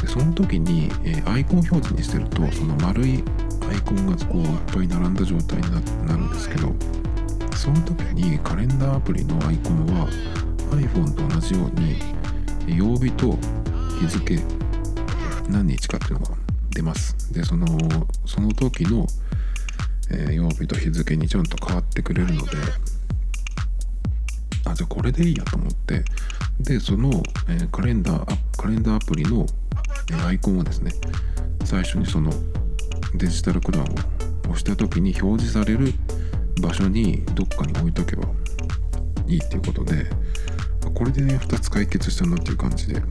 [0.00, 3.22] でその時に、えー、アイコン表示にしてるとその丸い
[3.70, 6.72] アイコンがこういっぱい並んだ状態になるんですけど
[7.56, 10.08] その時にカレンダーアプリのアイコンは
[10.76, 13.36] iPhone と同じように曜日と
[14.00, 14.38] 日付
[15.48, 16.36] 何日かっていうのが
[16.70, 17.32] 出ます。
[17.32, 17.66] でその
[18.26, 19.06] その時の、
[20.10, 22.50] えー、曜日と日付にちゃんと変わってくれるので
[24.66, 26.04] あじゃあこれでいいやと思って。
[26.60, 27.10] でその、
[27.48, 29.44] えー、カレンダーカレンダーアプリの、
[30.10, 30.92] えー、アイコンをですね
[31.64, 32.30] 最初にその
[33.14, 33.88] デジタルクラウンを
[34.44, 35.92] 押した時に表示される
[36.60, 38.28] 場所にどっかに置いとけば
[39.26, 40.06] いいっていうことで
[40.94, 43.02] これでね2つ解決したなっていう感じで。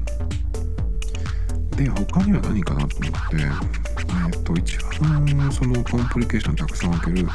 [1.75, 7.27] で他には何かなと思ってえっ、と一番そのコンプリケーションたくさん開ける、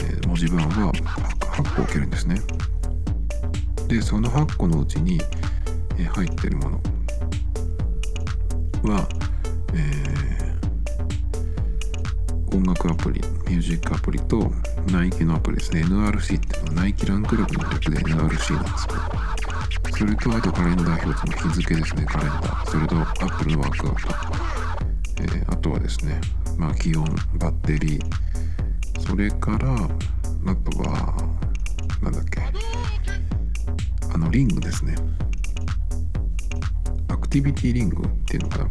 [0.00, 2.40] えー、文字盤は 8, 個置けるんですね。
[3.88, 5.20] でその8個のうちに、
[5.98, 6.80] えー、入ってるもの
[8.94, 9.08] は、
[9.74, 14.50] えー、音楽アプリミュージックアプリと
[14.90, 15.82] ナイキのアプリですね。
[15.82, 19.51] NRC っていうのはナイキランクルブの略で NRC なんですけど。
[19.96, 24.00] それとあとカレンダー表示の日付ですねカレンダーそれと Apple のワークアウト、
[25.22, 26.20] えー、あとはですね
[26.58, 27.04] まあ気温
[27.38, 28.32] バッテリー。
[29.06, 31.16] それからあとは
[32.02, 32.40] なんだっけ。
[34.14, 34.94] あのリングですね。
[37.08, 38.70] アクティビティリングっていうのかな、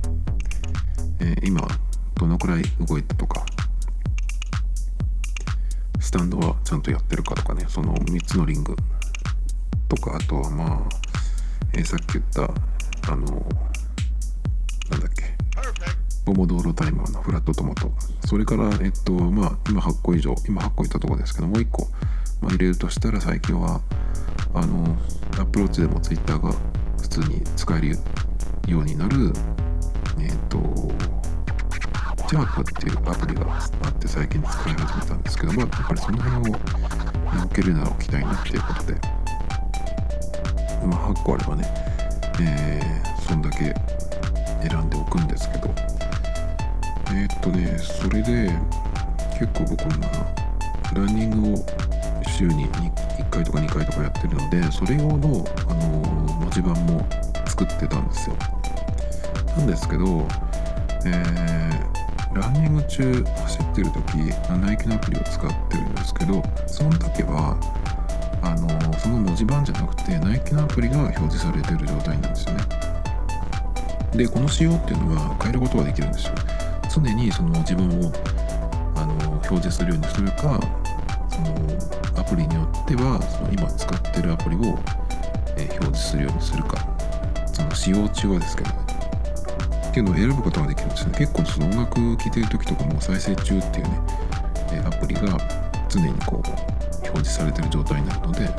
[1.19, 1.67] えー、今
[2.15, 3.45] どのくらい動いたとか。
[5.99, 7.65] スタンドはちゃんとやってるかとかね。
[7.67, 8.75] その3つのリング
[9.87, 11.00] とかあとはまあ
[11.73, 12.43] えー、さっき言った
[13.11, 13.25] あの
[14.89, 15.31] なんだっけ。
[16.25, 17.91] ボモドーロタイマーのフラットトマト。
[18.25, 21.87] それからえっとまあ今8個以上今8個いったところですけどもう1個、
[22.41, 23.81] まあ、入れるとしたら最近は
[24.53, 24.97] あの
[25.39, 26.53] アプローチでも Twitter が
[27.01, 27.97] 普通に使える
[28.67, 29.33] ようになる
[30.19, 30.57] えっと
[32.29, 33.41] ジャークっていうアプリが
[33.83, 36.55] あって最近使い始めたんですけどまあやっぱりその辺を
[37.43, 38.95] 置けるなら置きたいなっていうことで
[40.85, 41.67] まあ8個あればね、
[42.41, 43.73] えー、そんだけ
[44.67, 45.73] 選んでおくんですけど。
[47.13, 48.49] えー、っとねそれで
[49.37, 50.05] 結構僕も
[50.93, 51.65] ランニングを
[52.25, 57.05] 週に1回とか2回とかやってるのでそれ用の、あのー、文字盤も
[57.45, 58.35] 作ってたんですよ。
[59.57, 60.25] なんですけど、
[61.05, 64.17] えー、ランニング中走ってる時
[64.61, 67.57] ナイキのアプリを使ってるんですけどその時は
[68.41, 72.63] あの、その文字盤じゃなくてナイキのアプリが表示されてる状態なんですよね。
[74.15, 76.33] でこの仕様っていうのは変えることができるんですよ。
[76.93, 78.11] 常にその自分を
[78.95, 80.59] あの表示するようにするか
[81.29, 84.77] そのアプリによってはその今使ってるアプリを、
[85.57, 86.77] え表示するようにするか。
[87.47, 88.75] その使用中はですけどね。
[89.89, 91.13] っていうのを選ぶことができるんですね。
[91.17, 93.99] 結構その音楽聴いてる時とかも再生中っていうね、
[94.85, 95.37] アプリが
[95.89, 96.80] 常にこう
[97.13, 98.49] 表示されてる状態になるので、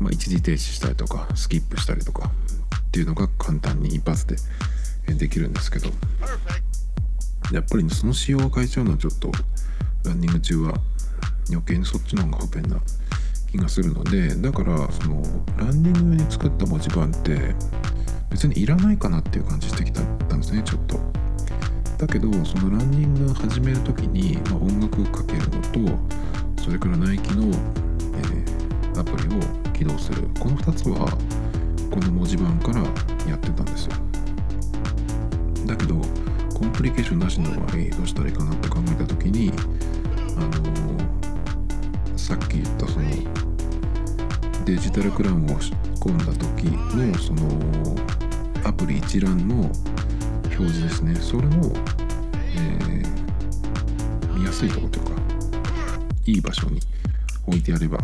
[0.00, 2.30] まあ、一時停止したりとかスキップしたりとか
[2.76, 4.36] っていうのが簡単に一発で
[5.14, 5.88] できるんですけど
[7.52, 9.30] やっぱりねその仕様を変えちゃうのはちょっと
[10.04, 10.74] ランニング中は
[11.48, 12.80] 余計にそっちの方が不便な
[13.50, 15.22] 気がするのでだからその
[15.56, 17.54] ランニングに作った文字盤って
[18.30, 20.98] 別にいらないかなっていう感じしてきたんですねちょっと。
[21.98, 26.11] だけどそのランニング始める時に、まあ、音楽かけるのと
[26.62, 31.10] それからナイキの、えー、アプリを起動するこの2つは
[31.90, 32.78] この文字盤から
[33.28, 33.92] やってたんですよ。
[35.66, 35.96] だけど
[36.54, 39.52] コンプリケーションなしの場合どうしたらいいかなって考えた時に
[40.36, 43.10] あのー、さっき言ったその
[44.64, 47.42] デジタルクラウンを仕込んだ時のその
[48.64, 49.62] アプリ一覧の
[50.44, 51.50] 表示ですねそれを、
[52.54, 55.21] えー、見やすいところというか
[56.26, 56.80] いい場所に
[57.46, 57.98] 置いてやれば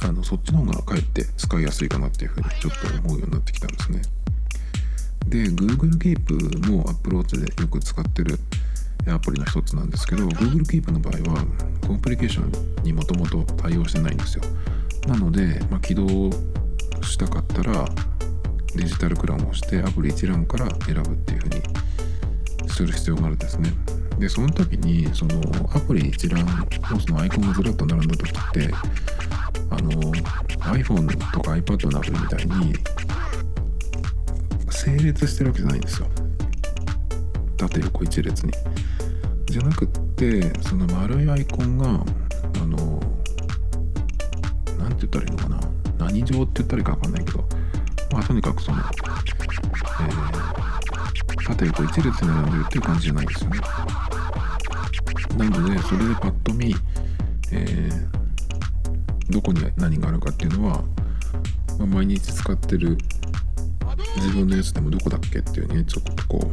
[0.00, 4.02] あのそっちの方がかえって使いやすいかなっていうふうにちょっと思うようになってきたんですね。
[5.26, 8.38] で Google Keep も Apple Watch でよく使ってる
[9.06, 11.44] アプリの一つなんですけど Google Keep の場合は
[11.86, 14.44] コンプリケーションにもともと対応してないんですよ。
[15.06, 16.30] なので、まあ、起動
[17.02, 17.84] したかったら
[18.74, 21.62] デジタルクラウンをしてアプリ一覧から選ぶっていうふうに
[22.68, 23.72] する必要があるんですね
[24.18, 25.40] でその時にその
[25.72, 28.70] アプリ一覧のそのアイコンがずらっと並んだ時って
[29.70, 29.90] あの
[30.74, 32.74] iPhone とか iPad のアプリみたいに
[34.70, 36.08] 整列してるわけじゃないんですよ。
[37.56, 38.52] 縦横一列に。
[39.46, 41.92] じゃなくってその丸いアイコンがあ
[42.66, 43.00] の
[44.78, 45.60] 何て言ったらいいのかな。
[45.98, 47.44] 何状って言ったらいいか分かんないけど
[48.12, 50.77] まあとにかくその、えー、
[51.48, 53.60] 縦横一列に並んでるっていう感じじゃないですよね。
[55.36, 56.74] なのでそれでパッと見、
[57.52, 60.82] えー、どこに何があるかっていうのは、
[61.78, 62.98] まあ、毎日使ってる
[64.16, 66.52] 自分のやつでもどこだっけっていうねちょっとこ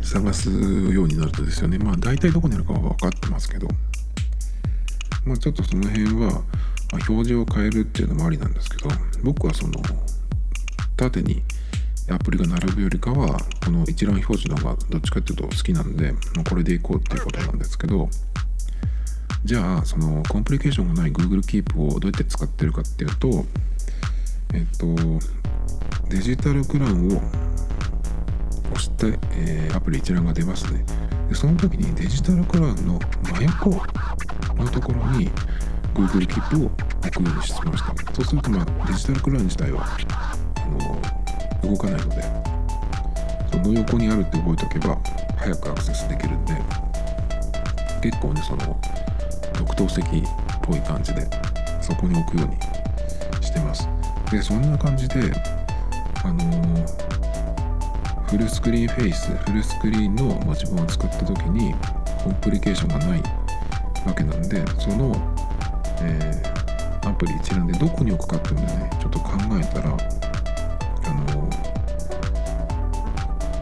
[0.00, 1.78] う探すようになるとですよね。
[1.78, 3.68] まあ大体どこにあるかは分かってますけど。
[5.26, 6.40] まあちょっとその辺は、まあ、
[7.08, 8.88] 表示を変えるっていうのもありなんですけど
[9.24, 9.74] 僕はその
[10.96, 11.42] 縦に
[12.08, 18.08] アプリが並ぶよりかはこの一覧表示の方がどっちかっていうと好きなんで、ま、これでいこうっていうことなんですけど
[19.44, 23.44] じゃあそのコンプリケーションがない Google Keep をどうやって使ってるかっていうと
[24.54, 24.86] えっと
[26.08, 27.22] デジタルクラウンを
[28.72, 30.84] 押して、えー、アプリ一覧が出ますね。
[31.28, 33.70] でその時にデジタルクラウンの真横
[34.54, 35.30] のところに
[35.94, 38.14] Google キップを置くようにしてました。
[38.14, 41.25] そうすると、まあ、デジタルクラウン自体はあの
[41.66, 42.22] 動かないので
[43.52, 44.98] その横にあるって覚えておけば
[45.36, 46.54] 早くアクセスできるんで
[48.02, 48.78] 結構ねその
[49.52, 50.22] 特等席っ
[50.62, 51.26] ぽい感じで
[51.80, 52.56] そこに置くように
[53.42, 53.88] してます。
[54.30, 55.32] でそんな感じで
[56.24, 61.74] あのー、フルスクリーンフェイスフルスクリーンの文字盤を作った時に
[62.24, 63.22] コンプリケーションがない
[64.04, 65.14] わけなんでその、
[66.02, 71.45] えー、アプリ一覧でどこに置くかっていうのをねちょっと考えたらあのー、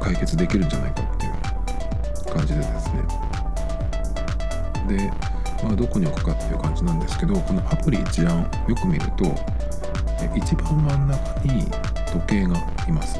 [0.05, 3.03] 解決できるんじゃないかっていう感じでですね。
[4.87, 5.11] で、
[5.65, 9.25] まあ、どこに置くかっていう感じなんですけどこのアプリ一覧よく見ると
[10.37, 11.65] 一番真ん中に
[12.13, 13.19] 時計がいます。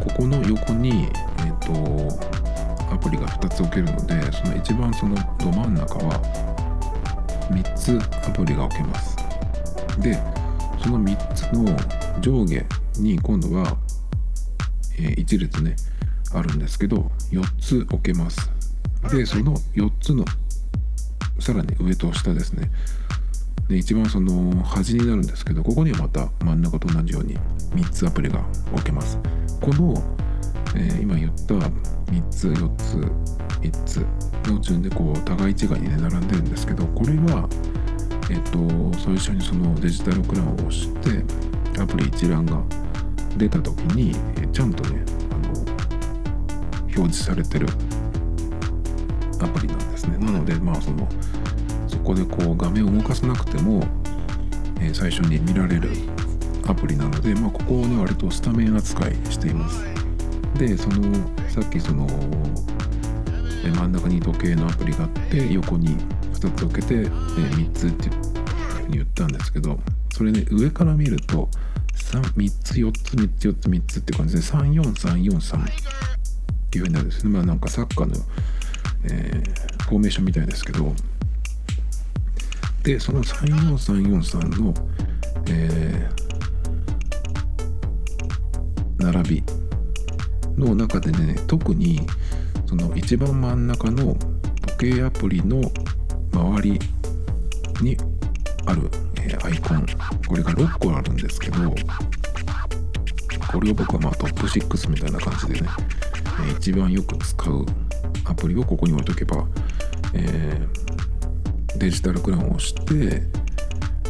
[0.00, 1.08] ここの横に、
[1.40, 6.22] えーと、アプリが2つ置けるのでその一番そのど真ん中は
[7.50, 9.16] 3つアプリが置けます。
[9.98, 10.16] で
[10.80, 11.64] その3つの
[12.20, 12.62] 上下
[13.00, 13.76] に今度は、
[14.98, 15.76] えー、1列ね
[16.32, 18.50] あるんですけど4つ置けます。
[19.10, 20.24] でその4つの
[21.38, 22.70] さらに上と下ですね。
[23.68, 27.36] で一番その端になるんですけどここにはまた真ん中と同じように
[27.74, 29.18] 3つアプリが置けます。
[29.60, 29.94] この、
[30.76, 32.96] えー、今言った3つ4つ
[33.60, 34.06] 3つ
[34.50, 37.48] の順でこう互い違いにね並んでるんですけどこれは
[38.30, 42.62] えっ、ー、と最初にそのデジタルクラウンを押してアプリ一覧が
[43.36, 44.14] 出た時に、
[44.52, 45.60] ちゃんとねあの
[46.82, 47.66] 表示されてる
[49.40, 50.18] アプリなんですね。
[50.18, 51.08] なのでまあその
[51.86, 53.84] そこでこう画面を動かさなくても、
[54.80, 55.90] えー、最初に見られる
[56.66, 59.84] アプリなので、まあ、ここをね割とスタメン扱いしています。
[60.58, 61.12] でその
[61.48, 62.06] さっきその
[63.74, 65.96] 真ん中に時計のアプリがあって横に
[66.32, 69.78] 2つ置けて、え3つっていうふうに言ったんですけど
[70.12, 71.48] それね上から見ると
[72.12, 75.64] 3, 3つ4つ3つ4つ3つって感じで34343っ
[76.70, 77.30] ていうふうになるんですね。
[77.30, 78.14] まあなんかサッカーの、
[79.04, 80.94] えー、フォーメーションみたいですけど。
[82.86, 84.72] でその34343の、
[85.48, 89.42] えー、並び
[90.56, 92.00] の中でね特に
[92.66, 94.16] その一番真ん中の
[94.78, 95.60] 時計アプリの
[96.32, 96.78] 周り
[97.82, 97.96] に
[98.66, 98.88] ある、
[99.42, 99.86] アイコン
[100.28, 101.58] これが6個あるんですけど
[103.50, 105.68] これを僕はまあトップ6みたいな感じでね、
[106.48, 107.66] えー、一番よく使う
[108.24, 109.44] アプリをここに置いとけば、
[110.14, 113.22] えー、デジタルクラウンを押して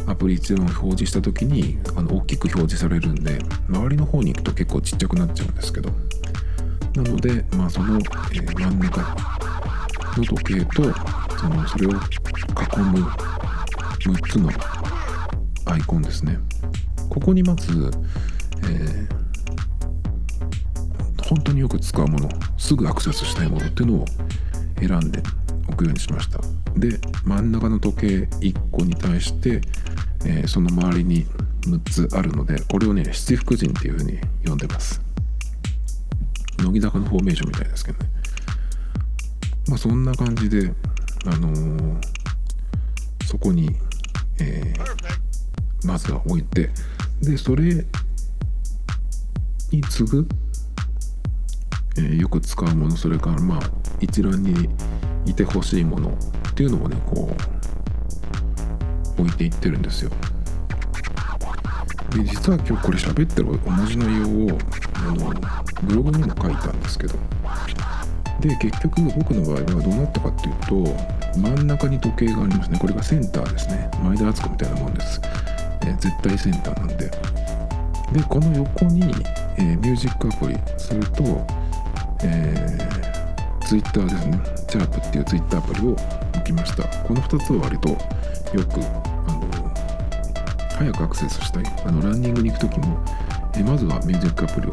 [0.07, 3.39] アプリ一覧を表示した時にあの大きく表示されるんで
[3.69, 5.91] 周りの方に行くと結構ちっちゃくなっちゃうんですけど。
[6.97, 9.01] なので、まあ、その、えー、真ん中
[10.17, 10.83] の時計と
[11.37, 13.07] そのそれを囲む
[13.99, 14.49] 6つの
[15.69, 16.39] アイコンですね。
[17.09, 17.91] ここにまず、
[18.63, 24.05] えー、本当によく使うものすぐアクセスしたいものっていうのを
[24.79, 25.21] 選んで
[25.67, 26.39] おくようにしました。
[26.75, 28.07] で真ん中の時計
[28.39, 29.61] 1個に対して、
[30.25, 31.25] えー、その周りに
[31.65, 35.01] 6つあるのでこれをね七福神っていうふうに呼んでます。
[36.59, 38.09] 乃木坂のフォーメーションみたいですけどね。
[39.67, 40.73] まあそんな感じで
[41.25, 42.01] あのー、
[43.25, 43.75] そこに、
[44.39, 44.96] えー、
[45.87, 46.69] まずは置いて
[47.21, 47.85] でそれ
[49.71, 50.27] に次ぐ、
[51.97, 53.59] えー、よく使うものそれからまあ
[54.01, 54.69] 一覧に
[55.25, 57.35] いてほしいものっていうのをねこ
[59.17, 60.11] う置いていってるんですよ。
[62.11, 64.59] で実は今日これ喋ってる同じ内容を
[64.95, 65.33] あの
[65.83, 67.15] ブログにも書いたんですけど。
[68.39, 72.77] で結局僕の場合はどうなったかっていうと真ん中に時計がありますね。
[72.77, 73.89] これがセンターですね。
[74.03, 75.19] 前田敦子みたいなもんです、
[75.99, 77.11] 絶対センターなんで。
[78.13, 79.03] でこの横に、
[79.57, 81.45] えー、ミュージックアプリすると、
[82.23, 84.39] えー、Twitter ですね。
[84.69, 86.83] チャープっていう Twitter アプリを置きました。
[87.03, 87.97] この2つは割とよ
[88.65, 88.79] く
[89.27, 89.49] あの
[90.77, 91.63] 早くアクセスしたい。
[91.85, 92.97] あのランニングに行く時も、
[93.55, 94.71] えまずはミュージックアプリを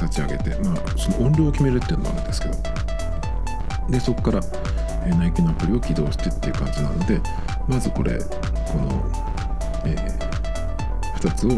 [0.00, 2.80] 立ち上げてまあその音量を決めるっていうのもあるんですけど。
[3.90, 4.40] でそこから、
[5.04, 7.20] えナイキのアプリを起動してっていう感じなので
[7.66, 8.26] まずこれこ
[8.78, 9.04] の、
[9.84, 10.19] えー、
[11.20, 11.50] 2つを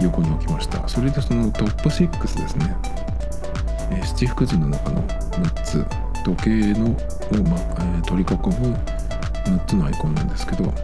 [0.00, 0.86] 横に置きました。
[0.88, 2.76] それでそのトップ6ですね、
[3.90, 5.86] え、七福神の中の6つ。
[6.24, 8.76] 時計のを、まえー、取り囲む
[9.44, 10.74] 6つのアイコンなんですけど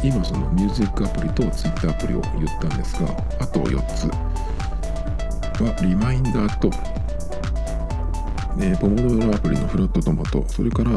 [0.00, 3.08] 今そのミュージックアプリと Twitter アプリを言ったんですが
[3.40, 4.08] あと4つ。
[5.60, 6.70] はリマインダーと
[8.58, 10.90] えー、ポモドーロアプリのフラットトマト、それから、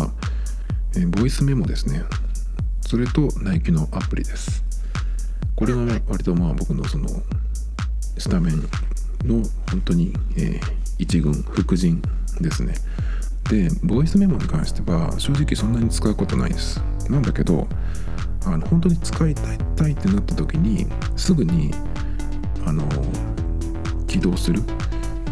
[0.96, 2.04] えー、ボイスメモですね。
[2.82, 4.65] それとナイキのアプリです。
[5.56, 7.08] これが割とまあ僕のその
[8.18, 8.62] スタメン
[9.28, 10.60] の本当に、えー、
[10.98, 12.02] 一軍、副陣
[12.42, 12.76] ですね。
[13.50, 16.82] で、ボイスメモに関しては正直そんなに使うことないです。
[17.10, 17.68] なんだけど、
[18.46, 19.54] あの本当に使いた
[19.88, 20.86] いってなった時に
[21.16, 21.72] すぐに
[22.66, 22.84] あの
[24.08, 24.62] 起動する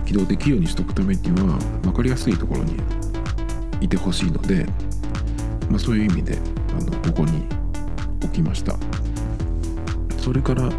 [0.06, 2.76] 起動できるようにしておくためには分かりやすいところに
[3.82, 4.66] いてほしいので、
[5.70, 6.38] まあ、そういう意味で
[6.70, 7.46] あのここに
[8.24, 8.76] 置きました
[10.24, 10.70] それから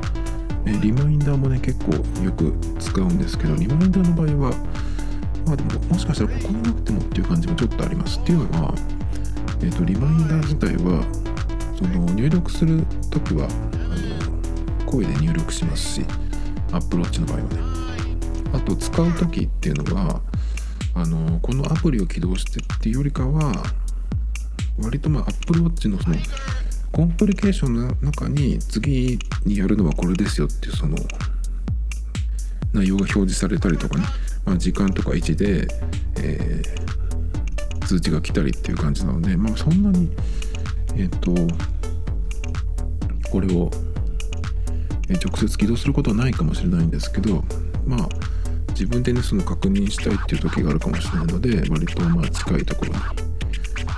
[0.64, 1.92] えリマインダーもね結構
[2.24, 4.56] よく使うんですけどリマインダーの場合は
[5.46, 8.18] まあでももしかしたらここになくてもっていう感じもちょっとあります。
[8.18, 8.74] っていうのは、
[9.60, 11.04] えーと、リマインダー自体は
[11.76, 16.06] その入力する時はあの声で入力しますし
[16.72, 17.48] アップローチの場合はね。
[18.54, 20.22] あと使う時っていうのは
[20.94, 23.52] あのこのアプリを起動してっていうよりかは
[24.78, 26.16] 割とまあ Apple Watch のその
[26.94, 30.96] コンプリケーションの中に次にやるのはこれですよっていうその
[32.72, 34.04] 内容が表示されたりとかね、
[34.44, 35.66] まあ、時間とか位置で、
[36.20, 40.08] えー、通知が来たりっていう感じなので、まあ、そんなに、
[40.96, 41.34] えっ、と
[43.28, 43.72] これを
[45.08, 47.42] 直接起動することはないかもしれないんですけど
[47.84, 48.08] まあ
[48.68, 53.33] 自分でねその確認したいっていう時があるかもしれないので割とまあ近いところに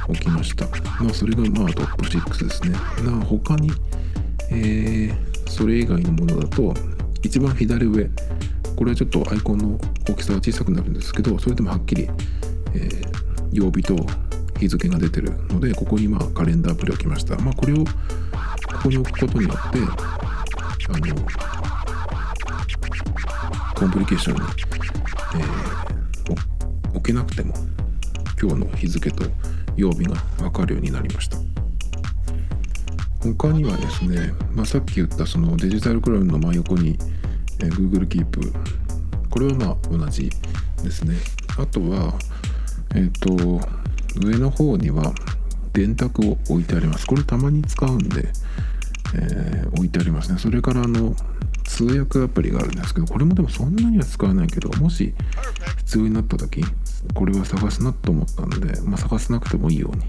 [0.08, 0.66] 置きました。
[1.02, 2.70] まあそれがまあトップ6ですね。
[3.04, 3.70] な他に
[4.50, 6.72] えー、それ以外のものだと
[7.22, 8.08] 一番左上。
[8.76, 12.10] これはちょっとアイコンの大きさは小さくなるんですけどそれでもはっきり、
[12.74, 13.08] えー、
[13.50, 13.96] 曜日と
[14.58, 17.36] 日付が出てるのでここにまあカレンダーアプリを置きました。
[17.38, 17.84] まあこれをこ
[18.82, 19.78] こに置くことによって
[20.88, 21.06] あの
[23.74, 24.42] コンプリケーションに、
[25.36, 27.54] えー、置けなくても
[28.40, 29.24] 今日の日付と
[29.76, 31.38] 曜日が分かるようになりました。
[33.22, 36.96] 他にはですね、まあ、さっき言ったそのデジタルクラウンの真横に、
[37.60, 38.52] え、Google Keep
[39.30, 40.30] これはまあ同じ
[40.82, 41.14] ですね。
[41.58, 42.14] あとは
[42.94, 43.68] えっ、ー、と
[44.24, 45.12] 上の方には
[45.72, 47.06] 電卓を置いてあります。
[47.06, 48.28] これたまに使うんで
[49.14, 50.38] えー、置いてありますね。
[50.38, 51.14] それからあの
[51.64, 55.14] 通訳アプリがあるんですけどこれもでもそんなには使わないけどもし
[55.78, 56.64] 必要になった時
[57.14, 60.04] これは探すなと思ったので、まあ、探さなくてもいいように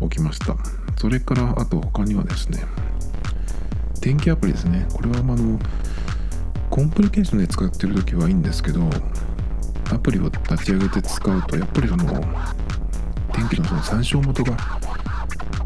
[0.00, 0.56] 置きました。
[0.96, 2.64] それからあと他にはですね
[4.00, 4.86] 天気アプリですね。
[4.92, 5.58] これはあの
[6.70, 8.80] コンプリケーションで使ってる時はいいんですけど
[9.90, 12.04] アプリを立ち上げて使うとやっぱりその
[13.32, 14.56] 天気のその参照元が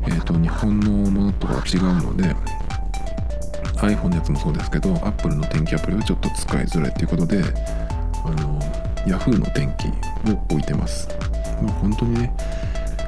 [0.08, 2.34] えーと、日本のものとは違うので
[3.76, 7.42] iPhone のやつもそうですけど Apple の天気アプリはちょっと使いづらいということで
[8.24, 8.60] あの
[9.06, 9.88] Yahoo の天気
[10.30, 11.08] を置いてます、
[11.62, 12.34] まあ、本当にね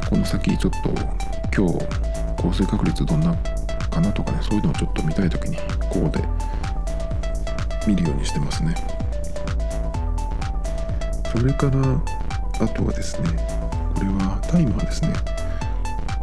[0.08, 0.90] この先ちょっと
[1.54, 1.86] 今日
[2.36, 3.36] 降水確率どんな
[3.90, 5.56] かなとかねそういうのをちょっと見たい時に
[5.90, 6.22] ここで
[7.86, 8.74] 見るようにしてますね。
[11.32, 11.80] それから
[12.60, 13.28] あとはですね
[13.94, 15.12] これはタイマーですね。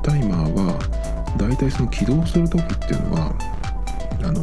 [0.04, 0.80] タイマーは
[1.38, 3.34] だいたいその起動する時っていうのは
[4.24, 4.42] あの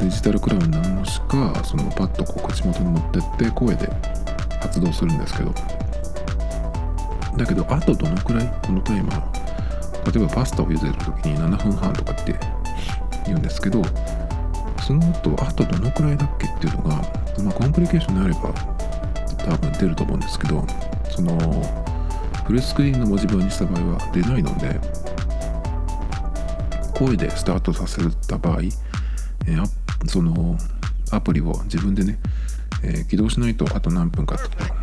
[0.00, 3.90] デジタルクラウンなのしかそのパッとこう口元に持ってって声で
[4.60, 5.52] 発動するんですけど。
[7.36, 10.12] だけどあとどのくらいこのタイマー？
[10.12, 12.34] 例えばパスタを茹でる時に7分半とかって
[13.26, 13.82] 言うんですけど
[14.84, 16.96] その後あとどのくらいだっけっていうのが、
[17.44, 18.52] まあ、コンプリケーションであれば
[19.44, 20.66] 多分出ると思うんですけど
[21.10, 21.38] その
[22.44, 24.80] フルスクリーンの文字盤にした場合は出ないので
[26.98, 29.64] 声でスタートさせた場合、えー、
[30.06, 30.56] その
[31.10, 32.18] アプリを自分でね、
[32.82, 34.74] えー、起動しないとあと何分かとか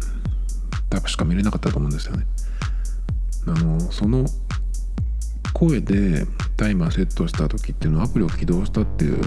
[0.89, 2.25] 多分しか見れなかったと思うんですよね。
[3.47, 4.25] あのその
[5.53, 6.25] 声で
[6.57, 9.21] タイマーセットした時っていうのはアプリを起動したっていう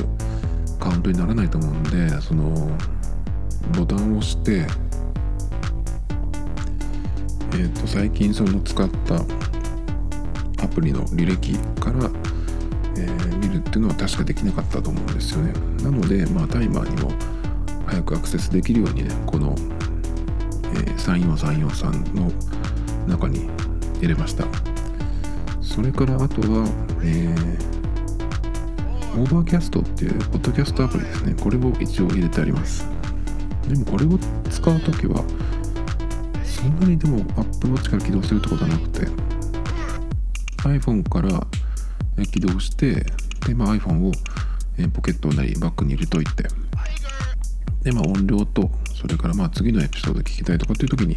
[0.78, 2.70] カウントにならないと思うんでその
[3.78, 4.66] ボタンを押して
[7.59, 9.16] えーと、最近その使った
[10.62, 12.09] アプリの履歴から、
[13.39, 15.53] 見るっていうのは確かできなかったと思うんですよね。
[15.82, 17.12] なので、まあ、タイマーにも
[17.86, 19.55] 早くアクセスできるようにねこの、
[20.64, 22.30] えー、34343の
[23.07, 23.49] 中に
[24.01, 24.45] 入れました。
[25.61, 26.68] それからあとは、
[27.03, 31.34] えー、 Overcast っていうポッドキャストアプリですね。
[31.41, 32.86] これを一応入れてあります。
[33.68, 34.18] でもこれを
[34.51, 35.22] 使う時は
[36.45, 39.07] そんなにでも Apple Watch から起動するってことはなくて
[40.64, 41.47] iPhone から
[42.26, 43.07] 起動して
[43.49, 44.12] で、まあ、iPhone を
[44.78, 46.44] えポケットなりバッグに入れといて。
[47.82, 51.16] で、まあ、音量とそれからまあ次のエピソード聞きたいとかっていう時に、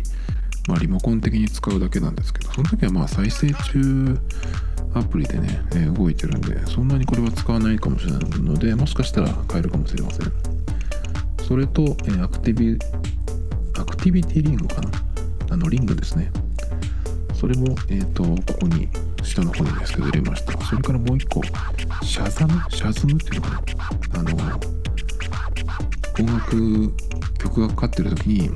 [0.68, 4.20] まあ、リモコン的に使うだけなんですけどその時はまあ再生中
[4.94, 10.32] アプリでね、え、動いてるんでそんなにこれは使わないかもしれないのでもしかしたら変えるかもしれません。
[11.48, 12.80] それと、え、アクティビ
[13.78, 14.92] アクティビティリングかな？
[15.50, 16.32] あのリングですね。
[17.42, 18.24] それも、えっ、ー、と
[18.54, 18.88] ここに
[19.24, 20.52] 下の方にですけど入れました。
[20.64, 21.42] それからもう一個
[22.04, 22.54] シャザム？
[22.70, 24.20] シャズムっていうのかな？
[24.20, 24.32] あの
[26.20, 26.94] 音楽
[27.40, 28.50] 曲がかかってる時に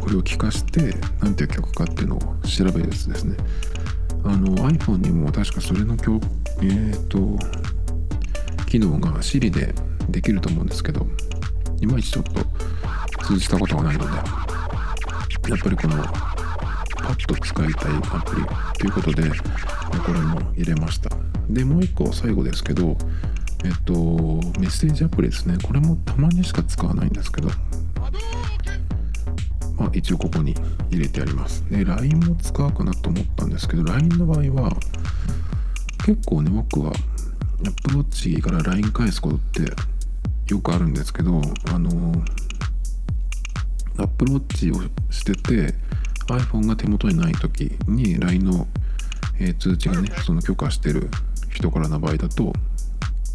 [0.00, 3.36] これを聴かして何ていう曲かっていうのを調べるやつですね。
[4.22, 6.24] あの iPhone にも確かそれの曲
[6.62, 7.18] えっ、ー、と
[8.66, 9.74] 機能が Siri で
[10.10, 11.04] できると思うんですけど
[11.80, 14.22] いまいちちょっと通じたことがないのでや
[15.56, 16.37] っぱりこの
[17.08, 18.42] パッと使いたいアプリ
[18.78, 21.08] ということでこれも入れました。
[21.48, 22.98] でもう一個最後ですけど
[23.64, 23.94] えっと
[24.60, 25.56] メッセージアプリですね。
[25.62, 27.48] これもたまにしか使わないんですけど
[29.78, 30.54] まあ一応ここに
[30.90, 31.64] 入れてあります。
[31.70, 34.76] で LINE も使うかなと思ったんですけど LINE の場合は
[36.04, 36.92] 結構ね僕は
[37.66, 39.62] Apple Watch から LINE 返すことって
[40.52, 41.40] よくあるんですけど
[41.72, 42.12] あの
[43.96, 45.87] Apple Watch をしてて
[46.34, 48.66] iPhone が手元にない時に LINE の、
[49.40, 51.10] えー、通知がねその許可してる
[51.50, 52.52] 人からの場合だと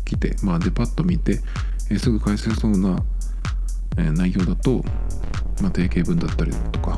[0.06, 1.40] 来てまあでパッと見て、
[1.90, 3.04] えー、すぐ返せそうな、
[3.98, 4.84] えー、内容だと、
[5.62, 6.98] まあ、定型文だったりとか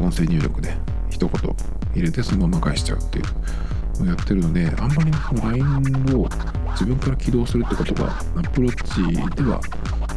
[0.00, 0.74] 音声入力で
[1.10, 1.56] 一言
[1.94, 3.24] 入れてそのまま返しちゃうっていう
[4.00, 6.28] のをやってるのであんまりその LINE を
[6.72, 9.60] 自分から起動するってことがアプローチでは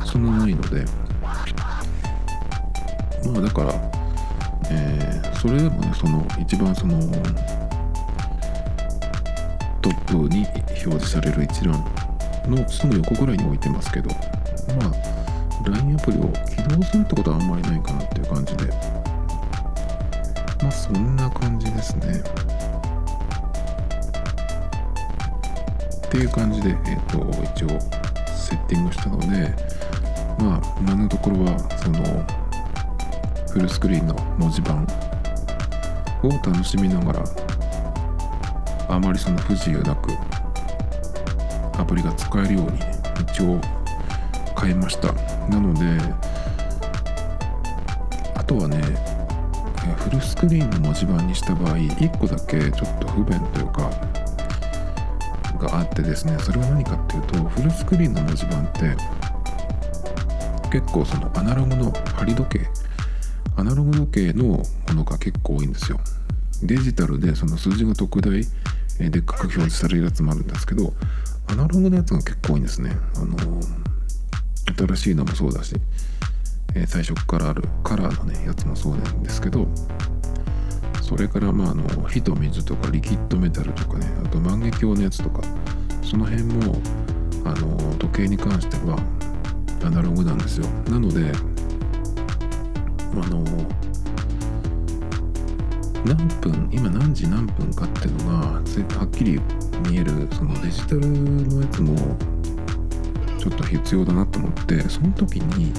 [0.05, 0.83] そんなないので
[3.25, 3.98] まあだから、
[4.71, 6.99] えー、それでもねその一番その
[9.81, 11.83] トップに表示される一覧
[12.47, 14.09] のすぐ横ぐらいに置いてますけど
[14.79, 18.99] まあ LINE アプリを起動するってことはあんまりないかなっていう感じで。
[20.61, 22.21] まあそんな感じですね。
[26.07, 27.79] っていう感じでえっ、ー、と一応
[28.35, 29.53] セッティングしたので
[30.39, 32.38] まあ今のところはその
[33.51, 34.87] フルスクリーンの文字盤
[36.23, 37.23] を楽しみながら
[38.87, 40.11] あまりその不自由なく
[41.79, 42.79] アプリが使えるように
[43.21, 43.59] 一応
[44.59, 45.13] 変えました。
[45.49, 45.85] なので
[48.35, 48.81] あとはね
[49.97, 53.89] フルスクリーンの文字盤にした場合1個だけちょっと不便というか
[55.57, 58.95] があってですねそれは何かっていうとフルスクリーンの文字盤って
[60.71, 62.78] 結構そのアナログの針時計
[63.59, 65.99] アナログ時計のものが結構多いんですよ。
[66.63, 68.31] デジタルでその数字が特大
[68.99, 70.93] でっかく表示されるやつもあるんですけど
[71.47, 72.91] アナログのやつが結構多いんですね。
[73.15, 73.37] あの
[74.77, 75.75] 新しいのもそうだし、
[76.75, 79.67] え最初からあるカラーのねやつもそうなんですけど
[81.01, 85.41] それからまああの火と水とかリキッドメタルとかねあと万華鏡のやつとか
[86.03, 86.81] その辺も
[87.45, 88.99] あの時計に関しては
[89.83, 90.67] アナログなんですよ。
[90.89, 91.31] なので
[93.13, 93.43] あの
[96.05, 98.61] 何分今何時何分かっていうのがは
[99.05, 99.39] っきり
[99.89, 101.95] 見えるそのデジタルのやつも
[103.37, 105.73] ちょっと必要だなと思ってその時に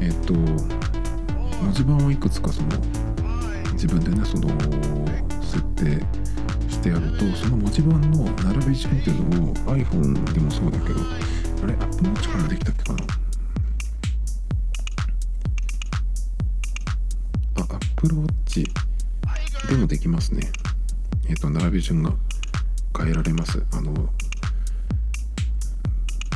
[0.00, 2.68] えっ、と文字盤をいくつかその
[3.72, 4.48] 自分でねその
[5.42, 6.04] 設定
[6.70, 11.00] してやるとその文字盤の並び順っていうのを iPhone でもそうだけど
[11.62, 13.29] あれ Apple Watch からできたっけかな？
[18.02, 18.64] Apple Watch
[19.68, 20.50] でもできますね。
[21.28, 22.14] えっ、と並び順が
[22.96, 23.62] 変えられます。
[23.72, 23.92] あの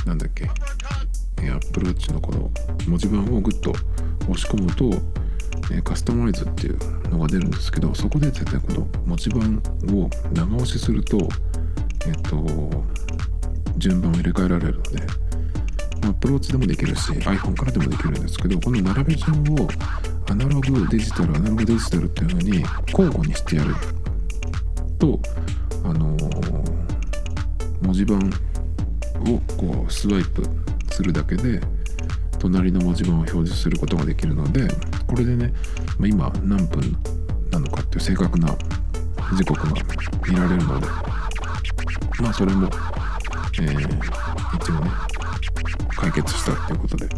[0.05, 0.51] なんだっけ。
[1.43, 2.51] え Apple Watch のこの
[2.87, 4.91] 文字盤をグッと押し込むと
[5.73, 9.63] えカスタマイズっていうのが出るんですけどそこで絶対この文字盤
[9.95, 11.17] を長押しすると
[12.07, 12.45] えっと
[13.79, 14.99] 順番を入れ替えられるので、
[16.03, 19.69] まあ、アプローチでもできるし iPhone からでもできるんですけどこの並び順を
[20.29, 23.75] アナログデジタルアナログデジタルっていう風に交互にしてやる。
[24.99, 25.21] と
[25.85, 28.19] あのー、文字盤
[29.27, 30.43] をこうスワイプ
[30.91, 31.61] するだけで
[32.39, 34.69] 隣の文字盤を表示することができるので
[35.07, 35.53] これでね、
[35.99, 36.97] ま、今何分
[37.51, 38.49] なのかっていう正確な
[39.37, 39.73] 時刻が
[40.29, 40.87] 見られるので
[42.21, 42.69] まあそれも、
[43.61, 44.91] えー、一応ね
[45.97, 47.09] 解決したっていうことで。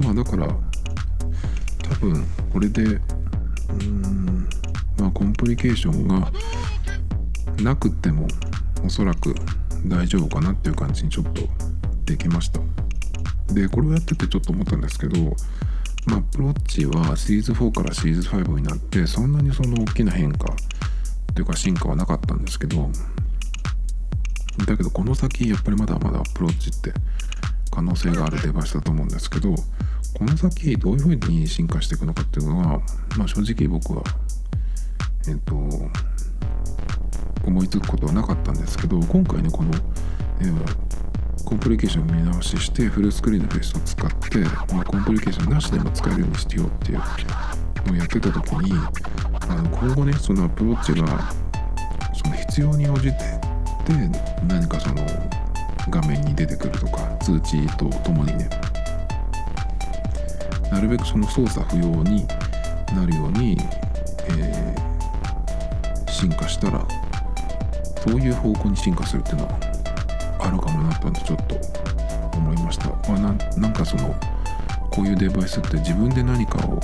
[0.00, 0.48] まあだから
[1.90, 4.48] 多分これでうーん
[4.98, 6.30] まあコンプリケーションが
[7.62, 8.26] なくても
[8.84, 9.34] おそらく
[9.86, 11.42] 大丈夫かなっていう感じにちょっと
[12.04, 12.60] できました。
[13.52, 15.34] でこれをやっててちょっと思ったんですけど
[16.06, 20.46] まあ、アプローチはシリーズ4からシリーズ5になってそんなにその大きな変化
[21.34, 22.90] というか進化はなかったんですけど
[24.66, 26.92] だけどこの先やっぱりまだまだアプローチって
[27.70, 29.54] 可能性があるデバイスだと思うんですけど
[30.14, 32.80] この先どういうふうに進化していくのかっていうのは、
[33.16, 34.02] まあ、正直僕は
[35.28, 35.54] えっ、と
[37.44, 39.70] 思いつくことはなかったんですけど今回ねこの、
[40.40, 44.38] えー、コンプリケーション見直ししてフルスクリーンのベースを使って、
[44.74, 46.98] まあ、コンプリケーションなしでも使えるようにしてよっていう
[47.86, 48.72] のをやってた時に
[49.48, 51.32] あの今後ねそのアプローチが
[52.14, 54.10] その必要に応じてで
[54.46, 55.06] 何かその
[55.88, 58.48] 画面に出てくるとか通知とともにね
[60.70, 62.26] なるべくその操作不要に
[62.94, 63.56] なるように、
[64.30, 66.86] えー、進化したら
[68.04, 69.58] そういう方向に進化するっていうのは
[70.40, 71.56] あるかもなとちょっと
[72.36, 74.14] 思いました、まあ、なんかその
[74.90, 76.80] こういうデバイスって自分で何かを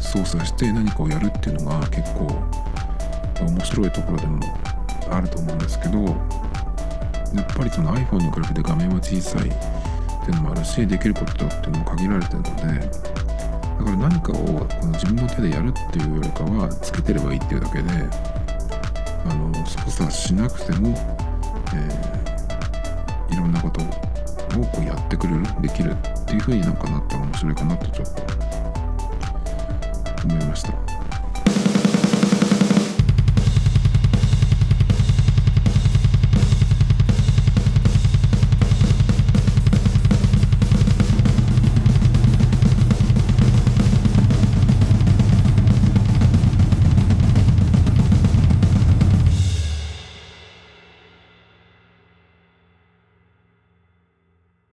[0.00, 2.26] 操作して何かをやるっていうのが結構
[3.40, 4.40] 面白いところでも
[5.10, 9.79] あると思うんですけどやっぱりその iPhone に比べて画面は小さい
[10.30, 12.52] いのもあるしできることっていうのも限られてるので
[13.80, 17.90] だから何かをこの自分の手でやるっていうよりかはつけてればいいっていうだけで
[19.26, 20.94] あの操作しなくても、
[21.74, 23.84] えー、いろんなことを
[24.66, 28.22] こうやってくれるできるっていう風になんかなったら面白いかなとちょっと
[30.26, 30.89] 思いました。